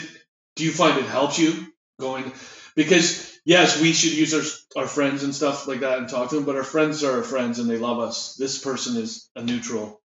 do 0.56 0.64
you 0.64 0.72
find 0.72 0.98
it 0.98 1.06
helps 1.06 1.40
you 1.40 1.68
going 2.00 2.32
because 2.76 3.38
yes, 3.46 3.82
we 3.82 3.94
should 3.94 4.14
use 4.14 4.34
our 4.34 4.82
our 4.84 4.88
friends 4.88 5.24
and 5.24 5.34
stuff 5.34 5.68
like 5.68 5.80
that 5.80 5.98
and 5.98 6.10
talk 6.10 6.30
to 6.30 6.36
them, 6.36 6.46
but 6.46 6.56
our 6.56 6.64
friends 6.64 7.04
are 7.04 7.18
our 7.18 7.24
friends 7.24 7.60
and 7.60 7.70
they 7.70 7.78
love 7.78 8.00
us. 8.00 8.36
This 8.36 8.60
person 8.60 8.98
is 8.98 9.30
a 9.36 9.42
neutral. 9.42 10.02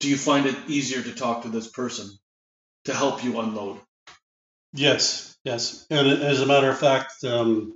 Do 0.00 0.08
you 0.08 0.16
find 0.16 0.46
it 0.46 0.56
easier 0.68 1.02
to 1.02 1.14
talk 1.14 1.42
to 1.42 1.48
this 1.48 1.68
person 1.68 2.10
to 2.84 2.94
help 2.94 3.22
you 3.24 3.38
unload? 3.38 3.80
Yes, 4.72 5.36
yes. 5.44 5.86
And 5.90 6.08
as 6.08 6.40
a 6.40 6.46
matter 6.46 6.70
of 6.70 6.78
fact, 6.78 7.24
um, 7.24 7.74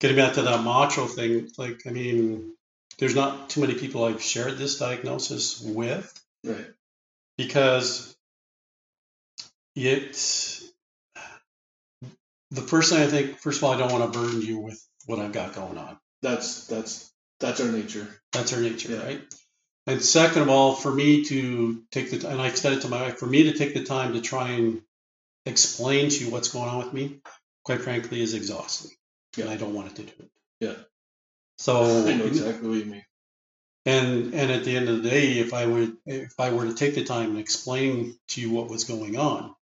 getting 0.00 0.16
back 0.16 0.34
to 0.34 0.42
that 0.42 0.64
macho 0.64 1.06
thing, 1.06 1.48
like 1.58 1.82
I 1.86 1.90
mean, 1.90 2.54
there's 3.02 3.16
not 3.16 3.50
too 3.50 3.60
many 3.62 3.74
people 3.74 4.04
I've 4.04 4.22
shared 4.22 4.58
this 4.58 4.78
diagnosis 4.78 5.60
with. 5.60 6.06
Right. 6.44 6.66
because 7.36 8.16
it 9.74 10.12
the 12.52 12.60
first 12.60 12.92
thing 12.92 13.02
I 13.02 13.06
think 13.08 13.38
first 13.38 13.58
of 13.58 13.64
all 13.64 13.72
I 13.72 13.78
don't 13.78 13.90
want 13.92 14.12
to 14.12 14.18
burden 14.18 14.40
you 14.42 14.58
with 14.60 14.80
what 15.06 15.18
I've 15.18 15.32
got 15.32 15.52
going 15.54 15.78
on. 15.78 15.98
That's 16.22 16.66
that's 16.68 17.10
that's 17.40 17.60
our 17.60 17.72
nature. 17.72 18.06
That's 18.32 18.52
our 18.52 18.60
nature, 18.60 18.92
Yeah. 18.92 19.02
right? 19.02 19.34
And 19.88 20.00
second 20.00 20.42
of 20.42 20.48
all, 20.48 20.76
for 20.76 20.94
me 20.94 21.24
to 21.24 21.82
take 21.90 22.12
the 22.12 22.28
and 22.28 22.40
I've 22.40 22.56
said 22.56 22.74
it 22.74 22.82
to 22.82 22.88
my 22.88 23.02
wife, 23.02 23.18
for 23.18 23.26
me 23.26 23.44
to 23.50 23.52
take 23.58 23.74
the 23.74 23.82
time 23.82 24.12
to 24.12 24.20
try 24.20 24.50
and 24.50 24.80
explain 25.44 26.08
to 26.10 26.24
you 26.24 26.30
what's 26.30 26.50
going 26.50 26.68
on 26.68 26.78
with 26.84 26.92
me, 26.92 27.20
quite 27.64 27.80
frankly, 27.82 28.20
is 28.22 28.34
exhausting. 28.34 28.92
And 29.40 29.48
I 29.50 29.56
don't 29.56 29.74
want 29.74 29.88
it 29.90 29.96
to 29.96 30.02
do 30.02 30.12
it. 30.20 30.30
Yeah. 30.60 30.74
So 31.62 32.06
I 32.08 32.14
know 32.14 32.26
exactly 32.26 32.68
what 32.68 32.78
you 32.78 32.84
mean. 32.86 33.04
and 33.86 34.34
and 34.34 34.50
at 34.50 34.64
the 34.64 34.76
end 34.76 34.88
of 34.88 35.02
the 35.02 35.08
day, 35.08 35.38
if 35.38 35.54
I 35.54 35.64
would 35.66 35.96
if 36.06 36.34
I 36.38 36.50
were 36.52 36.66
to 36.66 36.74
take 36.74 36.94
the 36.94 37.04
time 37.04 37.30
and 37.30 37.38
explain 37.38 38.16
to 38.30 38.40
you 38.40 38.50
what 38.50 38.68
was 38.68 38.84
going 38.84 39.16
on, 39.16 39.54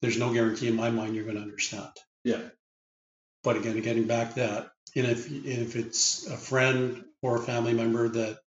there's 0.00 0.18
no 0.18 0.32
guarantee 0.32 0.68
in 0.68 0.76
my 0.76 0.90
mind 0.90 1.14
you're 1.14 1.24
going 1.24 1.36
to 1.36 1.42
understand. 1.42 1.90
Yeah. 2.24 2.42
But 3.42 3.56
again, 3.56 3.80
getting 3.80 4.06
back 4.06 4.34
to 4.34 4.40
that, 4.40 4.70
and 4.96 5.06
if 5.06 5.30
if 5.30 5.76
it's 5.76 6.26
a 6.26 6.36
friend 6.36 7.04
or 7.22 7.36
a 7.36 7.42
family 7.42 7.72
member 7.74 8.08
that 8.08 8.38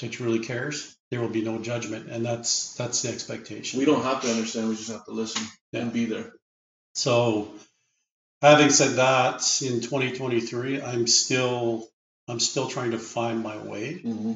that 0.00 0.20
really 0.20 0.40
cares, 0.40 0.96
there 1.10 1.20
will 1.20 1.28
be 1.40 1.42
no 1.42 1.58
judgment, 1.58 2.08
and 2.10 2.24
that's 2.24 2.74
that's 2.74 3.02
the 3.02 3.08
expectation. 3.10 3.78
We 3.78 3.84
don't 3.86 4.02
have 4.02 4.22
to 4.22 4.30
understand. 4.30 4.68
We 4.68 4.76
just 4.76 4.90
have 4.90 5.04
to 5.06 5.12
listen 5.12 5.42
Yeah. 5.72 5.80
and 5.82 5.92
be 5.92 6.04
there. 6.06 6.32
So, 6.94 7.52
having 8.42 8.70
said 8.70 8.96
that, 8.96 9.36
in 9.62 9.80
2023, 9.80 10.82
I'm 10.82 11.06
still 11.06 11.88
I'm 12.28 12.40
still 12.40 12.68
trying 12.68 12.92
to 12.92 12.98
find 12.98 13.42
my 13.42 13.56
way. 13.58 13.94
hmm 13.94 14.34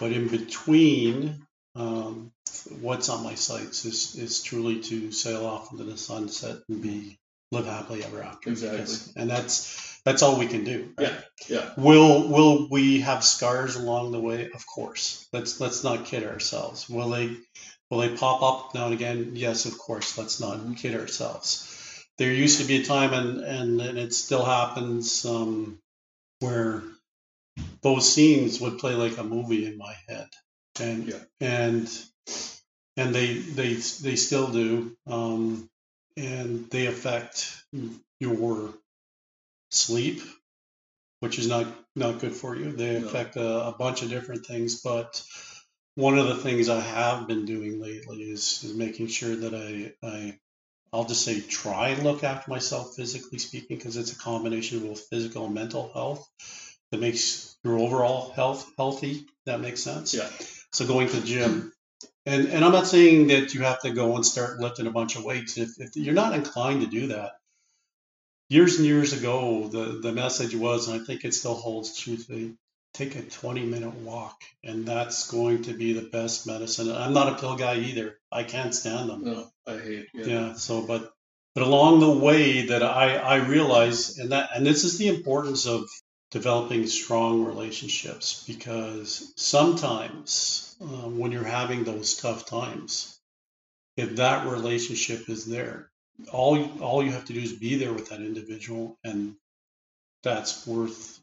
But 0.00 0.12
in 0.12 0.28
between, 0.28 1.46
um, 1.74 2.32
what's 2.80 3.08
on 3.08 3.24
my 3.24 3.34
sights 3.34 3.84
is 3.84 4.16
is 4.16 4.42
truly 4.42 4.80
to 4.82 5.12
sail 5.12 5.46
off 5.46 5.72
into 5.72 5.84
the 5.84 5.96
sunset 5.98 6.58
and 6.68 6.82
be 6.82 7.18
live 7.52 7.66
happily 7.66 8.04
ever 8.04 8.22
after. 8.22 8.50
Exactly. 8.50 9.12
And 9.16 9.30
that's 9.30 10.00
that's 10.04 10.22
all 10.22 10.38
we 10.38 10.46
can 10.46 10.64
do. 10.64 10.90
right? 10.98 11.08
Yeah, 11.08 11.20
yeah. 11.48 11.70
Will 11.76 12.28
will 12.28 12.68
we 12.70 13.00
have 13.00 13.24
scars 13.24 13.76
along 13.76 14.12
the 14.12 14.20
way? 14.20 14.50
Of 14.54 14.66
course. 14.66 15.26
Let's 15.32 15.60
let's 15.60 15.84
not 15.84 16.06
kid 16.06 16.24
ourselves. 16.24 16.88
Will 16.88 17.08
they 17.10 17.36
will 17.90 17.98
they 17.98 18.16
pop 18.16 18.42
up 18.42 18.74
now 18.74 18.86
and 18.86 18.94
again? 18.94 19.32
Yes, 19.34 19.66
of 19.66 19.78
course. 19.78 20.16
Let's 20.18 20.40
not 20.40 20.58
Mm-hmm. 20.58 20.74
kid 20.74 20.94
ourselves. 21.00 21.74
There 22.18 22.32
used 22.32 22.60
to 22.60 22.66
be 22.66 22.82
a 22.82 22.84
time, 22.84 23.12
and 23.14 23.40
and, 23.40 23.80
and 23.80 23.98
it 23.98 24.12
still 24.14 24.44
happens, 24.44 25.24
um, 25.24 25.80
where 26.40 26.82
those 27.82 28.12
scenes 28.12 28.60
would 28.60 28.78
play 28.78 28.94
like 28.94 29.18
a 29.18 29.24
movie 29.24 29.66
in 29.66 29.78
my 29.78 29.94
head, 30.08 30.28
and 30.80 31.08
Yeah. 31.08 31.24
and 31.40 31.88
and 32.96 33.14
they 33.14 33.34
they 33.34 33.74
they 33.74 34.16
still 34.16 34.48
do, 34.50 34.96
um, 35.06 35.68
and 36.16 36.68
they 36.70 36.86
affect 36.86 37.64
your 38.20 38.74
sleep, 39.70 40.22
which 41.20 41.38
is 41.38 41.48
not 41.48 41.66
not 41.96 42.20
good 42.20 42.34
for 42.34 42.56
you. 42.56 42.72
They 42.72 43.00
No. 43.00 43.08
affect 43.08 43.36
a, 43.36 43.68
a 43.68 43.72
bunch 43.72 44.02
of 44.02 44.10
different 44.10 44.46
things, 44.46 44.80
but 44.82 45.22
one 45.96 46.18
of 46.18 46.28
the 46.28 46.36
things 46.36 46.68
I 46.68 46.80
have 46.80 47.26
been 47.28 47.44
doing 47.46 47.80
lately 47.80 48.22
is 48.22 48.62
is 48.64 48.74
making 48.74 49.08
sure 49.08 49.36
that 49.36 49.54
I 49.54 49.94
I 50.06 50.38
I'll 50.92 51.04
just 51.04 51.24
say 51.24 51.40
try 51.40 51.88
and 51.88 52.02
look 52.02 52.24
after 52.24 52.50
myself 52.50 52.94
physically 52.96 53.38
speaking 53.38 53.76
because 53.76 53.96
it's 53.96 54.12
a 54.12 54.18
combination 54.18 54.78
of 54.78 54.84
both 54.84 55.06
physical 55.08 55.44
and 55.44 55.54
mental 55.54 55.90
health 55.92 56.28
that 56.90 57.00
makes 57.00 57.56
your 57.64 57.78
overall 57.78 58.32
health 58.32 58.70
healthy. 58.76 59.26
That 59.46 59.60
makes 59.60 59.82
sense. 59.82 60.14
Yeah. 60.14 60.28
So 60.72 60.86
going 60.86 61.08
to 61.08 61.20
the 61.20 61.26
gym. 61.26 61.72
And, 62.26 62.48
and 62.48 62.64
I'm 62.64 62.72
not 62.72 62.86
saying 62.86 63.28
that 63.28 63.54
you 63.54 63.62
have 63.62 63.80
to 63.82 63.90
go 63.90 64.14
and 64.14 64.24
start 64.24 64.60
lifting 64.60 64.86
a 64.86 64.90
bunch 64.90 65.16
of 65.16 65.24
weights. 65.24 65.56
If, 65.56 65.70
if 65.78 65.96
you're 65.96 66.14
not 66.14 66.34
inclined 66.34 66.82
to 66.82 66.86
do 66.86 67.08
that, 67.08 67.32
years 68.48 68.76
and 68.76 68.86
years 68.86 69.12
ago, 69.12 69.68
the, 69.68 70.00
the 70.02 70.12
message 70.12 70.54
was, 70.54 70.88
and 70.88 71.00
I 71.00 71.04
think 71.04 71.24
it 71.24 71.34
still 71.34 71.54
holds 71.54 71.98
true 71.98 72.16
today, 72.16 72.52
take 72.92 73.16
a 73.16 73.22
20 73.22 73.64
minute 73.64 73.94
walk. 73.94 74.42
And 74.62 74.86
that's 74.86 75.30
going 75.30 75.62
to 75.62 75.72
be 75.72 75.94
the 75.94 76.08
best 76.08 76.46
medicine. 76.46 76.90
I'm 76.90 77.14
not 77.14 77.32
a 77.32 77.36
pill 77.36 77.56
guy 77.56 77.76
either. 77.76 78.18
I 78.30 78.42
can't 78.42 78.74
stand 78.74 79.08
them. 79.08 79.24
No, 79.24 79.48
I 79.68 79.78
hate. 79.78 80.06
Yeah. 80.14 80.26
Yeah. 80.26 80.52
So, 80.54 80.82
but, 80.82 81.12
but 81.54 81.64
along 81.64 82.00
the 82.00 82.10
way 82.10 82.66
that 82.66 82.82
I, 82.82 83.16
I 83.16 83.36
realize, 83.36 84.18
and 84.18 84.32
that, 84.32 84.50
and 84.54 84.64
this 84.66 84.84
is 84.84 84.98
the 84.98 85.08
importance 85.08 85.66
of 85.66 85.88
developing 86.30 86.86
strong 86.86 87.44
relationships 87.44 88.44
because 88.46 89.32
sometimes 89.36 90.76
uh, 90.80 91.08
when 91.08 91.32
you're 91.32 91.44
having 91.44 91.84
those 91.84 92.16
tough 92.16 92.46
times, 92.46 93.18
if 93.96 94.16
that 94.16 94.46
relationship 94.46 95.28
is 95.28 95.46
there, 95.46 95.90
all 96.32 96.56
you, 96.58 96.70
all 96.80 97.02
you 97.02 97.12
have 97.12 97.24
to 97.26 97.32
do 97.32 97.40
is 97.40 97.52
be 97.52 97.76
there 97.76 97.92
with 97.92 98.10
that 98.10 98.20
individual, 98.20 98.98
and 99.04 99.34
that's 100.22 100.66
worth 100.66 101.18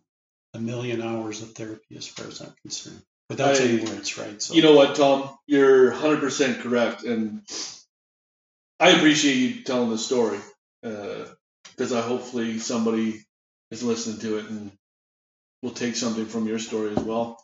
a 0.53 0.59
million 0.59 1.01
hours 1.01 1.41
of 1.41 1.51
therapy 1.53 1.97
as 1.97 2.07
far 2.07 2.27
as 2.27 2.41
I'm 2.41 2.53
concerned. 2.61 3.01
Without 3.29 3.51
I- 3.51 3.55
saying 3.55 3.85
words, 3.85 4.17
right? 4.17 4.41
So, 4.41 4.53
You 4.53 4.61
know 4.61 4.73
what, 4.75 4.95
Tom? 4.95 5.29
You're 5.47 5.91
100% 5.91 6.61
correct. 6.61 7.03
And 7.03 7.41
I 8.85 8.89
appreciate 8.91 9.37
you 9.37 9.63
telling 9.63 9.89
the 9.89 9.97
story 9.97 10.37
because 10.83 11.91
I 11.91 12.01
hopefully 12.01 12.59
somebody 12.59 13.19
is 13.71 13.81
listening 13.81 14.19
to 14.19 14.37
it 14.37 14.45
and 14.47 14.71
will 15.63 15.71
take 15.71 15.95
something 15.95 16.27
from 16.27 16.45
your 16.45 16.59
story 16.59 16.91
as 16.95 17.03
well. 17.03 17.43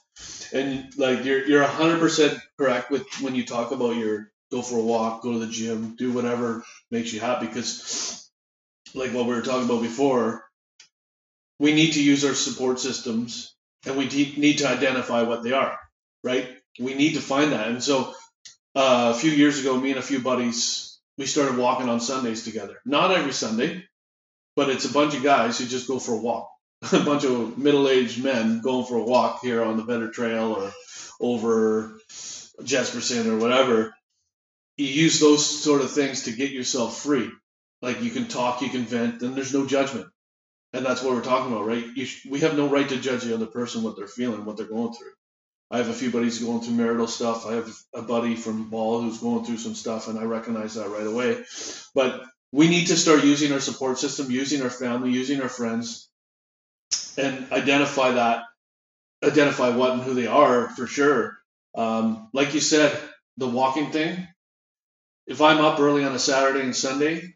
And 0.53 0.95
like 0.99 1.25
you're 1.25 1.43
you're 1.47 1.63
100% 1.65 2.39
correct 2.59 2.91
with 2.91 3.07
when 3.21 3.33
you 3.33 3.43
talk 3.43 3.71
about 3.71 3.95
your 3.95 4.29
go 4.51 4.61
for 4.61 4.77
a 4.77 4.83
walk, 4.83 5.23
go 5.23 5.33
to 5.33 5.39
the 5.39 5.47
gym, 5.47 5.95
do 5.95 6.11
whatever 6.13 6.63
makes 6.91 7.11
you 7.11 7.19
happy 7.19 7.47
because 7.47 8.29
like 8.93 9.11
what 9.11 9.25
we 9.25 9.33
were 9.33 9.41
talking 9.41 9.65
about 9.65 9.81
before, 9.81 10.45
we 11.57 11.73
need 11.73 11.93
to 11.93 12.03
use 12.03 12.23
our 12.23 12.35
support 12.35 12.79
systems 12.79 13.55
and 13.87 13.97
we 13.97 14.07
de- 14.07 14.35
need 14.37 14.59
to 14.59 14.67
identify 14.67 15.23
what 15.23 15.41
they 15.41 15.53
are, 15.53 15.79
right? 16.23 16.47
We 16.79 16.93
need 16.93 17.15
to 17.15 17.21
find 17.21 17.53
that. 17.53 17.67
And 17.67 17.83
so 17.83 18.13
uh, 18.75 19.13
a 19.15 19.19
few 19.19 19.31
years 19.31 19.59
ago, 19.59 19.75
me 19.75 19.89
and 19.89 19.99
a 19.99 20.03
few 20.03 20.19
buddies, 20.19 20.90
we 21.17 21.25
started 21.25 21.57
walking 21.57 21.89
on 21.89 21.99
Sundays 21.99 22.43
together. 22.43 22.77
Not 22.85 23.11
every 23.11 23.33
Sunday, 23.33 23.83
but 24.55 24.69
it's 24.69 24.85
a 24.85 24.93
bunch 24.93 25.15
of 25.15 25.23
guys 25.23 25.59
who 25.59 25.65
just 25.65 25.87
go 25.87 25.99
for 25.99 26.13
a 26.13 26.21
walk. 26.21 26.49
a 26.93 26.99
bunch 26.99 27.23
of 27.25 27.57
middle-aged 27.57 28.23
men 28.23 28.61
going 28.61 28.85
for 28.85 28.97
a 28.97 29.03
walk 29.03 29.39
here 29.41 29.63
on 29.63 29.77
the 29.77 29.83
Vedder 29.83 30.09
Trail 30.09 30.53
or 30.53 30.71
over 31.19 31.99
Jesperson 32.61 33.27
or 33.27 33.37
whatever. 33.37 33.93
You 34.77 34.87
use 34.87 35.19
those 35.19 35.45
sort 35.45 35.81
of 35.81 35.91
things 35.91 36.23
to 36.23 36.31
get 36.31 36.51
yourself 36.51 37.01
free. 37.01 37.29
Like 37.81 38.01
you 38.01 38.09
can 38.09 38.27
talk, 38.27 38.61
you 38.61 38.69
can 38.69 38.85
vent, 38.85 39.21
and 39.21 39.35
there's 39.35 39.53
no 39.53 39.65
judgment. 39.65 40.07
And 40.73 40.85
that's 40.85 41.03
what 41.03 41.13
we're 41.13 41.23
talking 41.23 41.51
about, 41.51 41.67
right? 41.67 41.85
Sh- 41.97 42.25
we 42.29 42.39
have 42.41 42.55
no 42.55 42.67
right 42.67 42.87
to 42.89 42.97
judge 42.97 43.23
the 43.23 43.33
other 43.33 43.47
person, 43.47 43.83
what 43.83 43.97
they're 43.97 44.07
feeling, 44.07 44.45
what 44.45 44.57
they're 44.57 44.65
going 44.67 44.93
through. 44.93 45.11
I 45.71 45.77
have 45.77 45.87
a 45.87 45.93
few 45.93 46.11
buddies 46.11 46.39
going 46.39 46.59
through 46.59 46.73
marital 46.73 47.07
stuff. 47.07 47.47
I 47.47 47.53
have 47.53 47.73
a 47.93 48.01
buddy 48.01 48.35
from 48.35 48.69
Ball 48.69 49.01
who's 49.01 49.19
going 49.19 49.45
through 49.45 49.57
some 49.57 49.73
stuff, 49.73 50.09
and 50.09 50.19
I 50.19 50.23
recognize 50.23 50.73
that 50.75 50.89
right 50.89 51.07
away. 51.07 51.45
But 51.95 52.23
we 52.51 52.67
need 52.67 52.87
to 52.87 52.97
start 52.97 53.23
using 53.23 53.53
our 53.53 53.61
support 53.61 53.97
system, 53.97 54.29
using 54.29 54.61
our 54.63 54.69
family, 54.69 55.11
using 55.11 55.41
our 55.41 55.47
friends, 55.47 56.09
and 57.17 57.49
identify 57.53 58.11
that, 58.11 58.43
identify 59.23 59.69
what 59.69 59.91
and 59.91 60.01
who 60.01 60.13
they 60.13 60.27
are 60.27 60.67
for 60.67 60.87
sure. 60.87 61.37
Um, 61.73 62.27
like 62.33 62.53
you 62.53 62.59
said, 62.59 62.97
the 63.37 63.47
walking 63.47 63.91
thing. 63.91 64.27
If 65.25 65.41
I'm 65.41 65.63
up 65.63 65.79
early 65.79 66.03
on 66.03 66.13
a 66.13 66.19
Saturday 66.19 66.65
and 66.65 66.75
Sunday, 66.75 67.35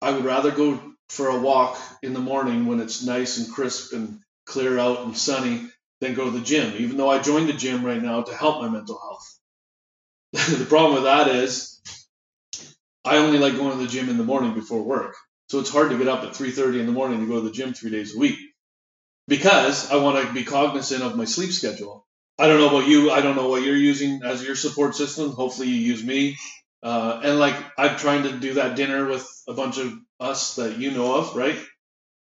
I 0.00 0.12
would 0.12 0.24
rather 0.24 0.52
go 0.52 0.80
for 1.10 1.28
a 1.28 1.38
walk 1.38 1.78
in 2.02 2.14
the 2.14 2.20
morning 2.20 2.64
when 2.64 2.80
it's 2.80 3.04
nice 3.04 3.36
and 3.36 3.52
crisp 3.52 3.92
and 3.92 4.20
clear 4.46 4.78
out 4.78 5.00
and 5.04 5.14
sunny 5.14 5.68
than 6.00 6.14
go 6.14 6.26
to 6.26 6.30
the 6.30 6.44
gym, 6.44 6.74
even 6.78 6.96
though 6.96 7.10
I 7.10 7.20
joined 7.20 7.48
the 7.48 7.54
gym 7.54 7.84
right 7.84 8.02
now 8.02 8.22
to 8.22 8.34
help 8.34 8.62
my 8.62 8.68
mental 8.68 8.98
health. 8.98 9.38
the 10.58 10.66
problem 10.66 10.94
with 10.94 11.04
that 11.04 11.28
is 11.28 11.80
I 13.04 13.16
only 13.16 13.38
like 13.38 13.56
going 13.56 13.76
to 13.76 13.82
the 13.82 13.90
gym 13.90 14.08
in 14.08 14.18
the 14.18 14.24
morning 14.24 14.54
before 14.54 14.82
work. 14.82 15.16
So 15.48 15.60
it's 15.60 15.70
hard 15.70 15.90
to 15.90 15.98
get 15.98 16.08
up 16.08 16.24
at 16.24 16.34
3:30 16.34 16.80
in 16.80 16.86
the 16.86 16.92
morning 16.92 17.20
to 17.20 17.26
go 17.26 17.36
to 17.36 17.48
the 17.48 17.50
gym 17.52 17.72
3 17.72 17.90
days 17.90 18.14
a 18.14 18.18
week 18.18 18.38
because 19.26 19.90
I 19.90 19.96
want 19.96 20.26
to 20.26 20.32
be 20.32 20.44
cognizant 20.44 21.02
of 21.02 21.16
my 21.16 21.24
sleep 21.24 21.52
schedule. 21.52 22.06
I 22.38 22.46
don't 22.46 22.60
know 22.60 22.68
about 22.68 22.88
you. 22.88 23.10
I 23.10 23.20
don't 23.20 23.36
know 23.36 23.48
what 23.48 23.62
you're 23.62 23.76
using 23.76 24.22
as 24.24 24.44
your 24.44 24.56
support 24.56 24.94
system. 24.94 25.32
Hopefully 25.32 25.68
you 25.68 25.76
use 25.76 26.04
me. 26.04 26.36
Uh, 26.82 27.20
and 27.24 27.38
like 27.38 27.56
I'm 27.76 27.96
trying 27.96 28.24
to 28.24 28.38
do 28.38 28.54
that 28.54 28.76
dinner 28.76 29.06
with 29.06 29.26
a 29.48 29.54
bunch 29.54 29.78
of 29.78 29.92
us 30.20 30.56
that 30.56 30.78
you 30.78 30.92
know 30.92 31.16
of, 31.16 31.34
right? 31.34 31.58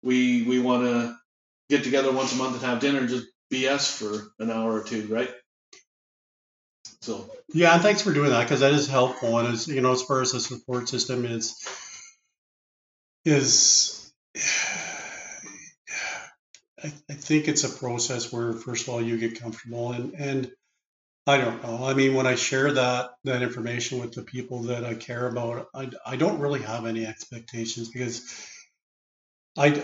We 0.03 0.43
we 0.43 0.59
want 0.59 0.83
to 0.83 1.17
get 1.69 1.83
together 1.83 2.11
once 2.11 2.33
a 2.33 2.37
month 2.37 2.55
and 2.55 2.63
have 2.63 2.79
dinner 2.79 2.99
and 2.99 3.09
just 3.09 3.27
BS 3.51 3.97
for 3.97 4.31
an 4.43 4.49
hour 4.51 4.73
or 4.73 4.83
two, 4.83 5.07
right? 5.07 5.29
So 7.01 7.29
Yeah, 7.53 7.73
and 7.73 7.81
thanks 7.81 8.01
for 8.01 8.13
doing 8.13 8.29
that 8.29 8.43
because 8.43 8.59
that 8.61 8.73
is 8.73 8.87
helpful. 8.87 9.39
And 9.39 9.47
as 9.47 9.67
you 9.67 9.81
know, 9.81 9.91
as 9.91 10.03
far 10.03 10.21
as 10.21 10.31
the 10.31 10.39
support 10.39 10.87
system 10.87 11.25
is, 11.25 11.55
is 13.25 14.13
I, 16.83 16.93
I 17.09 17.13
think 17.13 17.47
it's 17.47 17.63
a 17.63 17.69
process 17.69 18.31
where 18.31 18.53
first 18.53 18.87
of 18.87 18.93
all 18.93 19.01
you 19.01 19.17
get 19.17 19.39
comfortable 19.39 19.91
and 19.91 20.13
and 20.13 20.51
I 21.27 21.37
don't 21.37 21.61
know. 21.63 21.85
I 21.85 21.93
mean, 21.93 22.15
when 22.15 22.25
I 22.25 22.35
share 22.35 22.73
that 22.73 23.11
that 23.25 23.43
information 23.43 23.99
with 23.99 24.13
the 24.13 24.23
people 24.23 24.63
that 24.63 24.83
I 24.83 24.95
care 24.95 25.27
about, 25.27 25.67
I, 25.73 25.89
I 26.05 26.15
don't 26.15 26.39
really 26.39 26.61
have 26.61 26.85
any 26.85 27.05
expectations 27.05 27.89
because 27.89 28.23
I, 29.57 29.83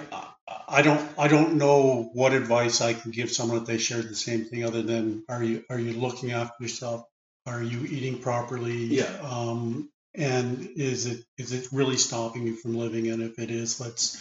I 0.68 0.82
don't 0.82 1.06
I 1.18 1.28
don't 1.28 1.56
know 1.56 2.10
what 2.14 2.34
advice 2.34 2.82
I 2.82 2.94
can 2.94 3.12
give 3.12 3.32
someone 3.32 3.58
if 3.60 3.66
they 3.66 3.78
shared 3.78 4.08
the 4.10 4.16
same 4.16 4.46
thing 4.46 4.64
other 4.64 4.82
than 4.82 5.24
are 5.30 5.44
you 5.44 5.64
are 5.70 5.80
you 5.80 5.94
looking 5.94 6.32
after 6.32 6.56
yourself? 6.64 7.04
Are 7.46 7.62
you 7.64 7.86
eating 7.86 8.20
properly? 8.20 8.76
Yeah. 8.86 9.14
Um, 9.24 9.90
and 10.16 10.70
is 10.76 11.06
it 11.06 11.24
is 11.38 11.52
it 11.54 11.68
really 11.72 11.98
stopping 11.98 12.48
you 12.48 12.56
from 12.56 12.76
living? 12.76 13.10
And 13.10 13.22
if 13.22 13.40
it 13.40 13.52
is, 13.52 13.80
let's 13.80 14.18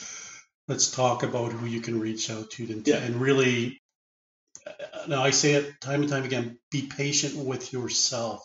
let's 0.68 0.90
talk 0.90 1.22
about 1.22 1.52
who 1.52 1.66
you 1.66 1.80
can 1.80 2.00
reach 2.00 2.28
out 2.30 2.50
to 2.52 2.64
and, 2.64 2.86
Yeah. 2.86 2.96
and 2.98 3.16
really. 3.20 3.80
Now 5.06 5.22
I 5.22 5.30
say 5.30 5.54
it 5.54 5.80
time 5.80 6.00
and 6.02 6.10
time 6.10 6.24
again: 6.24 6.58
be 6.72 6.82
patient 6.88 7.36
with 7.36 7.72
yourself 7.72 8.44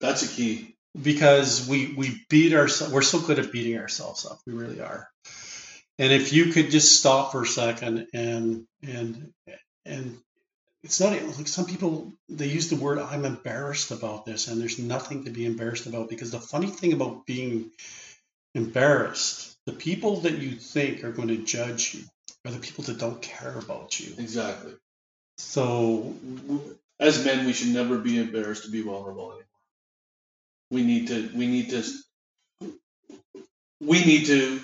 That's 0.00 0.22
a 0.22 0.28
key. 0.28 0.76
because 1.00 1.66
we 1.66 1.94
we 1.96 2.20
beat 2.28 2.52
ourselves. 2.52 2.92
We're 2.92 3.02
so 3.02 3.20
good 3.20 3.38
at 3.38 3.52
beating 3.52 3.78
ourselves 3.78 4.26
up. 4.26 4.38
We 4.46 4.52
really 4.52 4.80
are. 4.80 5.08
And 5.98 6.12
if 6.12 6.32
you 6.32 6.52
could 6.52 6.70
just 6.70 6.98
stop 6.98 7.32
for 7.32 7.42
a 7.42 7.46
second 7.46 8.08
and 8.12 8.66
and 8.82 9.32
and 9.84 10.18
it's 10.82 11.00
not 11.00 11.12
like 11.12 11.48
some 11.48 11.66
people 11.66 12.12
they 12.28 12.46
use 12.48 12.68
the 12.68 12.76
word 12.76 12.98
I'm 12.98 13.24
embarrassed 13.24 13.90
about 13.90 14.26
this, 14.26 14.48
and 14.48 14.60
there's 14.60 14.78
nothing 14.78 15.24
to 15.24 15.30
be 15.30 15.46
embarrassed 15.46 15.86
about 15.86 16.08
because 16.08 16.30
the 16.30 16.40
funny 16.40 16.68
thing 16.68 16.92
about 16.92 17.26
being 17.26 17.70
embarrassed, 18.54 19.56
the 19.66 19.72
people 19.72 20.20
that 20.22 20.38
you 20.38 20.52
think 20.52 21.04
are 21.04 21.12
going 21.12 21.28
to 21.28 21.38
judge 21.38 21.94
you 21.94 22.04
are 22.44 22.52
the 22.52 22.60
people 22.60 22.84
that 22.84 22.98
don't 22.98 23.22
care 23.22 23.56
about 23.58 23.98
you. 23.98 24.14
Exactly. 24.18 24.74
So 25.38 26.14
As 26.98 27.24
men, 27.24 27.44
we 27.46 27.52
should 27.52 27.74
never 27.74 27.98
be 27.98 28.18
embarrassed 28.18 28.64
to 28.64 28.70
be 28.70 28.82
vulnerable 28.82 29.30
anymore. 29.32 29.44
We 30.70 30.82
need 30.82 31.08
to. 31.08 31.30
We 31.34 31.46
need 31.46 31.70
to. 31.70 31.84
We 33.80 34.04
need 34.04 34.26
to 34.26 34.60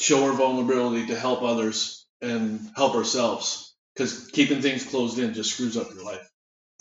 show 0.00 0.24
our 0.24 0.32
vulnerability 0.32 1.06
to 1.06 1.18
help 1.18 1.42
others 1.42 2.06
and 2.20 2.60
help 2.76 2.94
ourselves. 2.94 3.74
Because 3.94 4.28
keeping 4.28 4.60
things 4.60 4.84
closed 4.84 5.18
in 5.18 5.34
just 5.34 5.52
screws 5.52 5.76
up 5.76 5.92
your 5.94 6.04
life. 6.04 6.28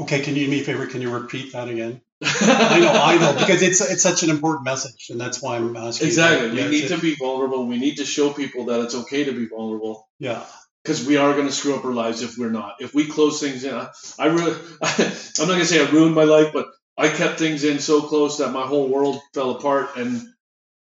okay, 0.01 0.21
can 0.21 0.35
you 0.35 0.45
do 0.45 0.51
me 0.51 0.61
a 0.61 0.63
favor? 0.63 0.87
Can 0.87 1.01
you 1.01 1.11
repeat 1.11 1.53
that 1.53 1.69
again? 1.69 2.01
I 2.23 2.79
know, 2.79 2.91
I 2.91 3.17
know, 3.17 3.33
because 3.39 3.61
it's 3.61 3.81
it's 3.81 4.01
such 4.01 4.23
an 4.23 4.29
important 4.29 4.63
message, 4.63 5.07
and 5.09 5.19
that's 5.19 5.41
why 5.41 5.57
I'm 5.57 5.75
asking. 5.75 6.07
Exactly. 6.07 6.57
Yeah, 6.57 6.65
we 6.65 6.71
need 6.71 6.87
to 6.87 6.97
be 6.97 7.15
vulnerable. 7.15 7.67
We 7.67 7.77
need 7.77 7.97
to 7.97 8.05
show 8.05 8.31
people 8.31 8.65
that 8.65 8.79
it's 8.79 8.95
okay 8.95 9.25
to 9.25 9.33
be 9.33 9.45
vulnerable. 9.47 10.07
Yeah, 10.19 10.45
because 10.83 11.05
we 11.05 11.17
are 11.17 11.33
going 11.33 11.47
to 11.47 11.53
screw 11.53 11.75
up 11.75 11.85
our 11.85 11.93
lives 11.93 12.21
if 12.21 12.37
we're 12.37 12.49
not. 12.49 12.75
If 12.79 12.93
we 12.93 13.07
close 13.07 13.39
things 13.39 13.63
in, 13.63 13.73
I, 13.73 13.89
I 14.17 14.25
really, 14.27 14.51
I'm 14.81 15.47
not 15.47 15.47
going 15.47 15.59
to 15.59 15.65
say 15.65 15.85
I 15.85 15.89
ruined 15.89 16.15
my 16.15 16.23
life, 16.23 16.51
but 16.53 16.67
I 16.97 17.09
kept 17.09 17.39
things 17.39 17.63
in 17.63 17.79
so 17.79 18.01
close 18.01 18.37
that 18.37 18.51
my 18.51 18.65
whole 18.65 18.87
world 18.87 19.19
fell 19.33 19.51
apart 19.51 19.97
and, 19.97 20.21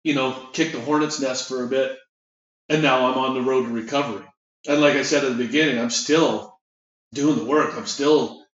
you 0.02 0.14
know, 0.14 0.33
kicked 0.52 0.72
the 0.72 0.81
hornet's 0.81 1.20
nest 1.20 1.48
for 1.48 1.64
a 1.64 1.68
bit. 1.68 1.96
And 2.68 2.83
now 2.83 3.07
I'm 3.07 3.18
on 3.18 3.35
the 3.35 3.42
road 3.42 3.64
to 3.64 3.72
recovery. 3.72 4.24
And 4.66 4.81
like 4.81 4.94
I 4.94 5.02
said 5.02 5.24
at 5.24 5.37
the 5.37 5.44
beginning, 5.44 5.78
I'm 5.78 5.90
still 5.90 6.59
doing 7.14 7.37
the 7.37 7.44
work. 7.44 7.74
I'm 7.74 7.87
still 7.87 8.44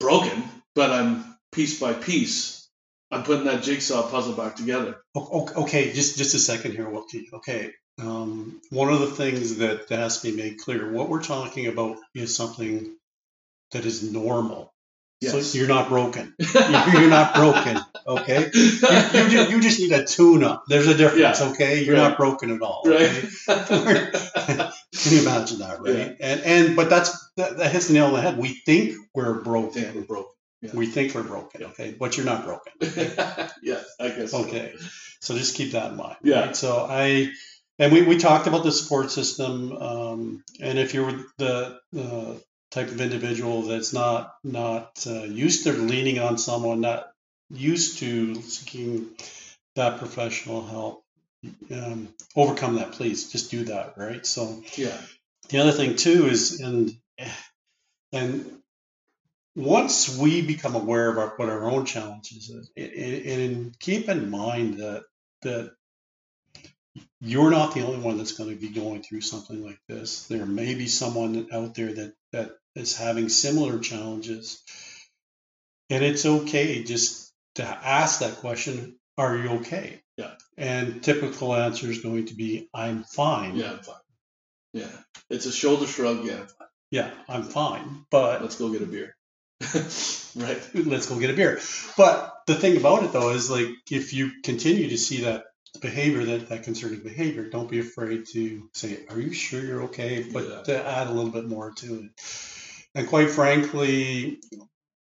broken, 0.00 0.44
but 0.74 0.90
I'm 0.90 1.36
piece 1.52 1.80
by 1.80 1.92
piece. 1.92 2.68
I'm 3.10 3.22
putting 3.22 3.46
that 3.46 3.62
jigsaw 3.62 4.10
puzzle 4.10 4.34
back 4.34 4.56
together. 4.56 4.96
Okay, 5.16 5.92
just 5.92 6.18
just 6.18 6.34
a 6.34 6.38
second 6.38 6.72
here, 6.72 6.88
Wilkie. 6.88 7.28
Okay, 7.32 7.72
um, 8.00 8.60
one 8.70 8.92
of 8.92 9.00
the 9.00 9.06
things 9.06 9.56
that, 9.56 9.88
that 9.88 9.98
has 9.98 10.20
to 10.20 10.30
be 10.30 10.36
made 10.36 10.58
clear: 10.58 10.92
what 10.92 11.08
we're 11.08 11.22
talking 11.22 11.66
about 11.68 11.96
is 12.14 12.36
something 12.36 12.94
that 13.72 13.86
is 13.86 14.02
normal. 14.02 14.72
Yes. 15.20 15.52
So 15.52 15.58
you're 15.58 15.68
not 15.68 15.88
broken. 15.88 16.34
You're, 16.38 16.62
you're 17.00 17.10
not 17.10 17.34
broken. 17.34 17.78
Okay, 18.08 18.50
you, 18.54 18.60
you, 18.62 19.28
ju- 19.28 19.50
you 19.50 19.60
just 19.60 19.78
need 19.80 19.92
a 19.92 20.04
tune-up. 20.04 20.64
There's 20.66 20.86
a 20.86 20.94
difference. 20.96 21.40
Yeah. 21.40 21.48
Okay, 21.50 21.84
you're 21.84 21.94
Right. 21.96 22.08
not 22.08 22.16
broken 22.16 22.50
at 22.50 22.62
all. 22.62 22.82
Right. 22.86 23.24
Okay? 23.48 24.10
Can 24.96 25.12
you 25.12 25.20
imagine 25.22 25.58
that, 25.58 25.80
right? 25.80 25.94
Yeah. 25.94 26.12
And 26.20 26.40
and 26.40 26.76
but 26.76 26.88
that's 26.90 27.30
that, 27.36 27.58
that 27.58 27.70
hits 27.72 27.88
the 27.88 27.94
nail 27.94 28.06
on 28.06 28.14
the 28.14 28.20
head. 28.22 28.38
We 28.38 28.48
think 28.48 28.96
we're 29.14 29.34
broken. 29.42 29.82
think 29.82 29.94
we're 29.94 30.02
broken. 30.02 30.32
Yeah. 30.62 30.70
We 30.74 30.86
think 30.86 31.14
we're 31.14 31.22
broken. 31.22 31.64
Okay, 31.64 31.94
but 31.98 32.16
you're 32.16 32.26
not 32.26 32.44
broken. 32.44 32.72
yeah, 33.62 33.80
I 34.00 34.08
guess. 34.08 34.30
so. 34.32 34.38
Okay, 34.44 34.74
so 35.20 35.36
just 35.36 35.54
keep 35.54 35.72
that 35.72 35.90
in 35.92 35.96
mind. 35.96 36.16
Yeah. 36.22 36.46
right? 36.46 36.56
So 36.56 36.86
I, 36.88 37.30
and 37.78 37.92
we, 37.92 38.02
we 38.02 38.18
talked 38.18 38.46
about 38.48 38.64
the 38.64 38.72
support 38.72 39.10
system, 39.12 39.72
um, 39.76 40.42
and 40.60 40.78
if 40.78 40.94
you're 40.94 41.12
the 41.36 41.78
uh, 41.96 42.34
type 42.72 42.88
of 42.88 43.00
individual 43.00 43.62
that's 43.62 43.92
not 43.92 44.32
not 44.42 44.90
uh, 45.06 45.22
used 45.22 45.64
to 45.64 45.72
leaning 45.72 46.18
on 46.18 46.38
someone, 46.38 46.80
not 46.80 47.06
used 47.50 47.98
to 47.98 48.40
seeking 48.42 49.08
that 49.76 49.98
professional 49.98 50.66
help, 50.66 51.04
um, 51.70 52.08
overcome 52.36 52.76
that. 52.76 52.92
Please 52.92 53.30
just 53.30 53.50
do 53.50 53.64
that. 53.64 53.94
Right. 53.96 54.24
So 54.26 54.62
Yeah. 54.76 55.00
the 55.48 55.58
other 55.58 55.72
thing 55.72 55.96
too 55.96 56.26
is 56.26 56.60
and 56.60 56.92
and 58.12 58.60
once 59.54 60.16
we 60.16 60.42
become 60.42 60.74
aware 60.76 61.10
of 61.10 61.18
our, 61.18 61.28
what 61.36 61.48
our 61.48 61.68
own 61.68 61.84
challenges 61.84 62.48
is, 62.48 62.70
and, 62.76 63.42
and 63.42 63.78
keep 63.80 64.08
in 64.08 64.30
mind 64.30 64.78
that 64.78 65.04
that 65.42 65.72
you're 67.20 67.50
not 67.50 67.74
the 67.74 67.84
only 67.84 67.98
one 67.98 68.18
that's 68.18 68.32
going 68.32 68.50
to 68.50 68.56
be 68.56 68.68
going 68.68 69.02
through 69.02 69.20
something 69.20 69.64
like 69.64 69.80
this. 69.88 70.26
There 70.26 70.46
may 70.46 70.74
be 70.74 70.86
someone 70.86 71.48
out 71.52 71.74
there 71.74 71.92
that 71.92 72.14
that 72.32 72.52
is 72.74 72.96
having 72.96 73.28
similar 73.28 73.78
challenges, 73.78 74.62
and 75.90 76.04
it's 76.04 76.24
okay 76.26 76.82
just 76.84 77.27
to 77.58 77.64
ask 77.64 78.20
that 78.20 78.36
question: 78.36 78.96
Are 79.16 79.36
you 79.36 79.48
okay? 79.60 80.00
Yeah. 80.16 80.32
And 80.56 81.02
typical 81.02 81.54
answer 81.54 81.88
is 81.88 82.00
going 82.00 82.26
to 82.26 82.34
be, 82.34 82.68
"I'm 82.74 83.04
fine." 83.04 83.54
Yeah, 83.56 83.72
I'm 83.72 83.78
fine. 83.78 83.96
Yeah. 84.72 84.90
It's 85.30 85.46
a 85.46 85.52
shoulder 85.52 85.86
shrug. 85.86 86.24
Yeah. 86.24 86.40
I'm 86.40 86.46
fine. 86.46 86.68
Yeah, 86.90 87.10
I'm 87.28 87.42
fine, 87.42 88.04
but 88.10 88.40
Let's 88.42 88.56
go 88.56 88.70
get 88.70 88.82
a 88.82 88.86
beer. 88.86 89.14
right. 90.36 90.70
let's 90.74 91.06
go 91.06 91.18
get 91.18 91.30
a 91.30 91.34
beer. 91.34 91.60
But 91.96 92.32
the 92.46 92.54
thing 92.54 92.76
about 92.76 93.02
it 93.02 93.12
though 93.12 93.30
is 93.30 93.50
like 93.50 93.68
if 93.90 94.14
you 94.14 94.30
continue 94.42 94.88
to 94.88 94.96
see 94.96 95.22
that 95.22 95.44
behavior, 95.80 96.24
that, 96.24 96.48
that 96.48 96.62
concerning 96.62 97.00
behavior, 97.00 97.50
don't 97.50 97.70
be 97.70 97.78
afraid 97.80 98.26
to 98.32 98.68
say, 98.72 99.04
Are 99.10 99.20
you 99.20 99.32
sure 99.32 99.62
you're 99.62 99.82
okay? 99.84 100.22
But 100.32 100.48
Yeah. 100.48 100.62
to 100.62 100.86
add 100.86 101.08
a 101.08 101.12
little 101.12 101.30
bit 101.30 101.46
more 101.46 101.72
to 101.72 101.94
it. 102.04 102.10
And 102.94 103.06
quite 103.08 103.30
frankly, 103.30 104.40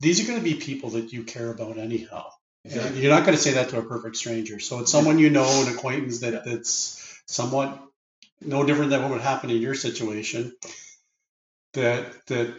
these 0.01 0.23
are 0.23 0.27
going 0.27 0.39
to 0.39 0.45
be 0.45 0.55
people 0.55 0.91
that 0.91 1.13
you 1.13 1.25
care 1.25 1.51
about 1.51 1.79
anyhow. 1.79 2.31
You're 2.65 3.11
not 3.11 3.25
going 3.27 3.37
to 3.37 3.43
say 3.43 3.53
that 3.53 3.71
to 3.71 3.79
a 3.79 3.83
perfect 3.83 4.17
stranger. 4.17 4.59
So 4.59 4.81
it's 4.81 4.91
someone 4.91 5.19
you 5.19 5.31
know, 5.31 5.65
an 5.67 5.75
acquaintance 5.75 6.21
that, 6.21 6.45
that's 6.45 7.21
somewhat 7.27 7.83
no 8.41 8.65
different 8.65 8.91
than 8.91 9.03
what 9.03 9.11
would 9.11 9.21
happen 9.21 9.51
in 9.51 9.61
your 9.61 9.75
situation. 9.75 10.55
That 11.75 12.27
that 12.27 12.55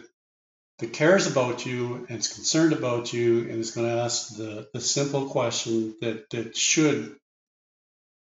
that 0.78 0.92
cares 0.92 1.26
about 1.26 1.64
you 1.64 2.06
and 2.08 2.18
is 2.18 2.32
concerned 2.32 2.72
about 2.72 3.12
you 3.12 3.40
and 3.40 3.58
is 3.58 3.70
going 3.70 3.88
to 3.88 4.02
ask 4.02 4.36
the, 4.36 4.68
the 4.74 4.80
simple 4.80 5.30
question 5.30 5.94
that, 6.02 6.28
that 6.30 6.56
should 6.56 7.16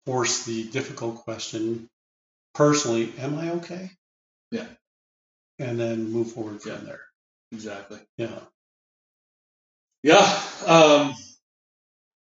force 0.05 0.45
the 0.45 0.63
difficult 0.65 1.23
question 1.23 1.89
personally, 2.53 3.11
am 3.17 3.39
I 3.39 3.49
okay? 3.51 3.89
Yeah. 4.51 4.67
And 5.57 5.79
then 5.79 6.11
move 6.11 6.33
forward 6.33 6.61
from 6.61 6.71
Yeah. 6.73 6.77
there. 6.77 7.01
Exactly. 7.51 7.99
Yeah. 8.17 8.39
Yeah. 10.03 10.41
Um, 10.67 11.15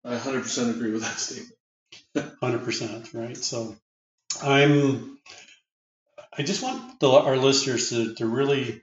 I 0.04 0.16
100% 0.16 0.70
agree 0.70 0.92
with 0.92 1.02
that 1.02 1.18
statement. 1.18 1.56
Hundred 2.40 2.64
percent, 2.64 3.12
right? 3.14 3.36
So, 3.36 3.76
I'm. 4.42 5.18
I 6.36 6.42
just 6.42 6.62
want 6.62 6.98
the, 7.00 7.10
our 7.10 7.36
listeners 7.36 7.90
to, 7.90 8.14
to 8.16 8.26
really 8.26 8.82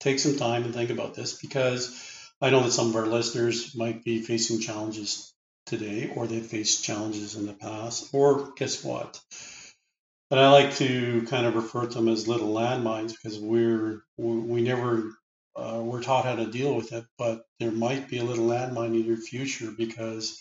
take 0.00 0.18
some 0.18 0.36
time 0.36 0.64
and 0.64 0.74
think 0.74 0.90
about 0.90 1.14
this 1.14 1.40
because 1.40 2.28
I 2.40 2.50
know 2.50 2.60
that 2.62 2.72
some 2.72 2.88
of 2.88 2.96
our 2.96 3.06
listeners 3.06 3.76
might 3.76 4.02
be 4.02 4.22
facing 4.22 4.60
challenges 4.60 5.32
today, 5.66 6.10
or 6.14 6.26
they've 6.26 6.44
faced 6.44 6.84
challenges 6.84 7.36
in 7.36 7.46
the 7.46 7.52
past, 7.52 8.08
or 8.12 8.52
guess 8.56 8.82
what? 8.82 9.20
And 10.30 10.40
I 10.40 10.50
like 10.50 10.76
to 10.76 11.22
kind 11.28 11.46
of 11.46 11.54
refer 11.54 11.86
to 11.86 11.94
them 11.94 12.08
as 12.08 12.28
little 12.28 12.52
landmines 12.52 13.12
because 13.12 13.38
we're 13.38 14.02
we, 14.16 14.38
we 14.38 14.62
never 14.62 15.12
uh, 15.56 15.80
we're 15.82 16.02
taught 16.02 16.24
how 16.24 16.36
to 16.36 16.46
deal 16.46 16.74
with 16.74 16.92
it, 16.92 17.04
but 17.18 17.44
there 17.58 17.72
might 17.72 18.08
be 18.08 18.18
a 18.18 18.24
little 18.24 18.46
landmine 18.46 18.94
in 18.94 19.04
your 19.04 19.16
future 19.16 19.70
because 19.70 20.38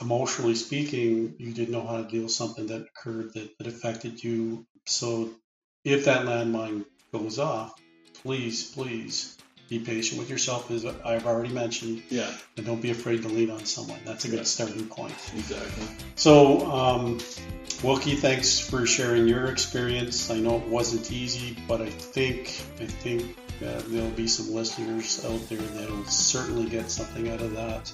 emotionally 0.00 0.54
speaking, 0.54 1.34
you 1.38 1.52
didn't 1.52 1.72
know 1.72 1.86
how 1.86 1.98
to 1.98 2.08
deal 2.08 2.24
with 2.24 2.32
something 2.32 2.66
that 2.68 2.86
occurred 2.86 3.34
that, 3.34 3.56
that 3.58 3.66
affected 3.66 4.22
you. 4.22 4.66
So 4.86 5.30
if 5.84 6.04
that 6.06 6.26
landmine 6.26 6.84
goes 7.12 7.38
off, 7.38 7.74
please, 8.22 8.70
please 8.70 9.36
be 9.68 9.78
patient 9.78 10.18
with 10.18 10.30
yourself, 10.30 10.70
as 10.70 10.84
I've 10.84 11.26
already 11.26 11.52
mentioned, 11.52 12.02
Yeah. 12.08 12.30
and 12.56 12.64
don't 12.64 12.80
be 12.80 12.90
afraid 12.90 13.22
to 13.22 13.28
lean 13.28 13.50
on 13.50 13.66
someone. 13.66 13.98
That's 14.04 14.24
a 14.24 14.28
good 14.28 14.38
Yeah. 14.38 14.44
starting 14.44 14.86
point. 14.86 15.14
Exactly. 15.36 15.84
So, 16.16 16.70
um, 16.70 17.20
Wilkie, 17.82 18.16
thanks 18.16 18.58
for 18.58 18.86
sharing 18.86 19.28
your 19.28 19.46
experience. 19.46 20.30
I 20.30 20.38
know 20.38 20.56
it 20.56 20.66
wasn't 20.66 21.12
easy, 21.12 21.56
but 21.68 21.80
I 21.82 21.90
think 21.90 22.60
I 22.80 22.86
think 22.86 23.36
uh, 23.62 23.82
there'll 23.88 24.10
be 24.10 24.26
some 24.28 24.52
listeners 24.54 25.24
out 25.24 25.48
there 25.48 25.58
that 25.58 25.90
will 25.90 26.04
certainly 26.06 26.68
get 26.68 26.90
something 26.90 27.28
out 27.28 27.40
of 27.40 27.54
that. 27.54 27.92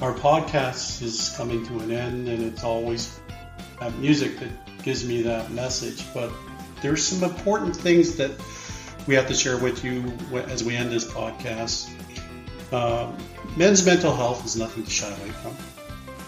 Our 0.00 0.14
podcast 0.14 1.02
is 1.02 1.34
coming 1.36 1.66
to 1.66 1.80
an 1.80 1.90
end, 1.90 2.28
and 2.28 2.42
it's 2.44 2.62
always 2.62 3.18
that 3.80 3.96
music 3.98 4.38
that 4.40 4.82
gives 4.84 5.04
me 5.04 5.22
that 5.22 5.50
message. 5.50 6.02
But 6.14 6.30
there's 6.82 7.02
some 7.04 7.28
important 7.28 7.74
things 7.76 8.14
that 8.16 8.30
we 9.08 9.14
have 9.14 9.26
to 9.26 9.34
share 9.34 9.56
with 9.56 9.82
you 9.82 10.04
as 10.48 10.62
we 10.62 10.76
end 10.76 10.92
this 10.92 11.10
podcast. 11.10 11.88
Um, 12.74 13.16
men's 13.56 13.84
mental 13.84 14.14
health 14.14 14.44
is 14.44 14.54
nothing 14.54 14.84
to 14.84 14.90
shy 14.90 15.08
away 15.08 15.30
from. 15.30 15.56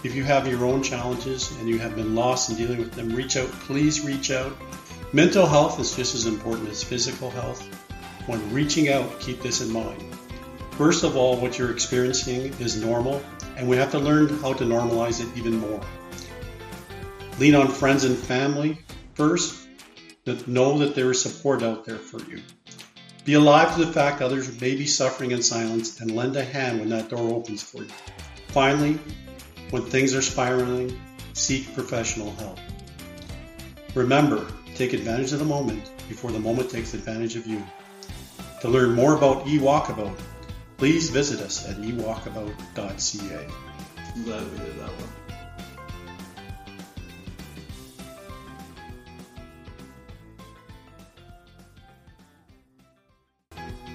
If 0.03 0.15
you 0.15 0.23
have 0.23 0.47
your 0.47 0.65
own 0.65 0.81
challenges 0.81 1.51
and 1.59 1.69
you 1.69 1.77
have 1.77 1.95
been 1.95 2.15
lost 2.15 2.49
in 2.49 2.55
dealing 2.55 2.79
with 2.79 2.93
them, 2.93 3.09
reach 3.09 3.37
out. 3.37 3.51
Please 3.51 4.03
reach 4.03 4.31
out. 4.31 4.57
Mental 5.13 5.45
health 5.45 5.79
is 5.79 5.95
just 5.95 6.15
as 6.15 6.25
important 6.25 6.69
as 6.69 6.83
physical 6.83 7.29
health. 7.29 7.61
When 8.25 8.51
reaching 8.51 8.89
out, 8.89 9.19
keep 9.19 9.43
this 9.43 9.61
in 9.61 9.71
mind. 9.71 10.03
First 10.71 11.03
of 11.03 11.15
all, 11.15 11.37
what 11.37 11.59
you're 11.59 11.71
experiencing 11.71 12.51
is 12.59 12.81
normal, 12.81 13.21
and 13.57 13.69
we 13.69 13.77
have 13.77 13.91
to 13.91 13.99
learn 13.99 14.39
how 14.39 14.53
to 14.53 14.63
normalize 14.63 15.21
it 15.21 15.37
even 15.37 15.57
more. 15.57 15.81
Lean 17.37 17.53
on 17.53 17.67
friends 17.67 18.05
and 18.05 18.17
family 18.17 18.79
first, 19.13 19.67
but 20.25 20.47
know 20.47 20.79
that 20.79 20.95
there 20.95 21.11
is 21.11 21.21
support 21.21 21.61
out 21.61 21.85
there 21.85 21.97
for 21.97 22.19
you. 22.23 22.41
Be 23.23 23.35
alive 23.35 23.75
to 23.75 23.85
the 23.85 23.93
fact 23.93 24.21
others 24.21 24.59
may 24.59 24.75
be 24.75 24.87
suffering 24.87 25.29
in 25.31 25.43
silence 25.43 25.99
and 25.99 26.15
lend 26.15 26.35
a 26.35 26.43
hand 26.43 26.79
when 26.79 26.89
that 26.89 27.09
door 27.09 27.33
opens 27.35 27.61
for 27.61 27.83
you. 27.83 27.89
Finally, 28.47 28.97
when 29.69 29.83
things 29.83 30.15
are 30.15 30.23
spiraling, 30.23 30.99
seek 31.33 31.71
professional 31.75 32.31
help. 32.31 32.57
Remember, 33.93 34.47
take 34.75 34.93
advantage 34.93 35.33
of 35.33 35.39
the 35.39 35.45
moment 35.45 35.91
before 36.09 36.31
the 36.31 36.39
moment 36.39 36.71
takes 36.71 36.95
advantage 36.95 37.35
of 37.35 37.45
you. 37.45 37.61
To 38.61 38.67
learn 38.67 38.93
more 38.93 39.15
about 39.15 39.45
eWalkabout, 39.45 40.17
please 40.77 41.11
visit 41.11 41.41
us 41.41 41.69
at 41.69 41.77
ewalkabout.ca. 41.77 43.47
I'm 44.15 44.23
glad 44.23 44.51
we 44.51 44.57
did 44.57 44.79
that 44.79 44.89
one. 44.89 45.20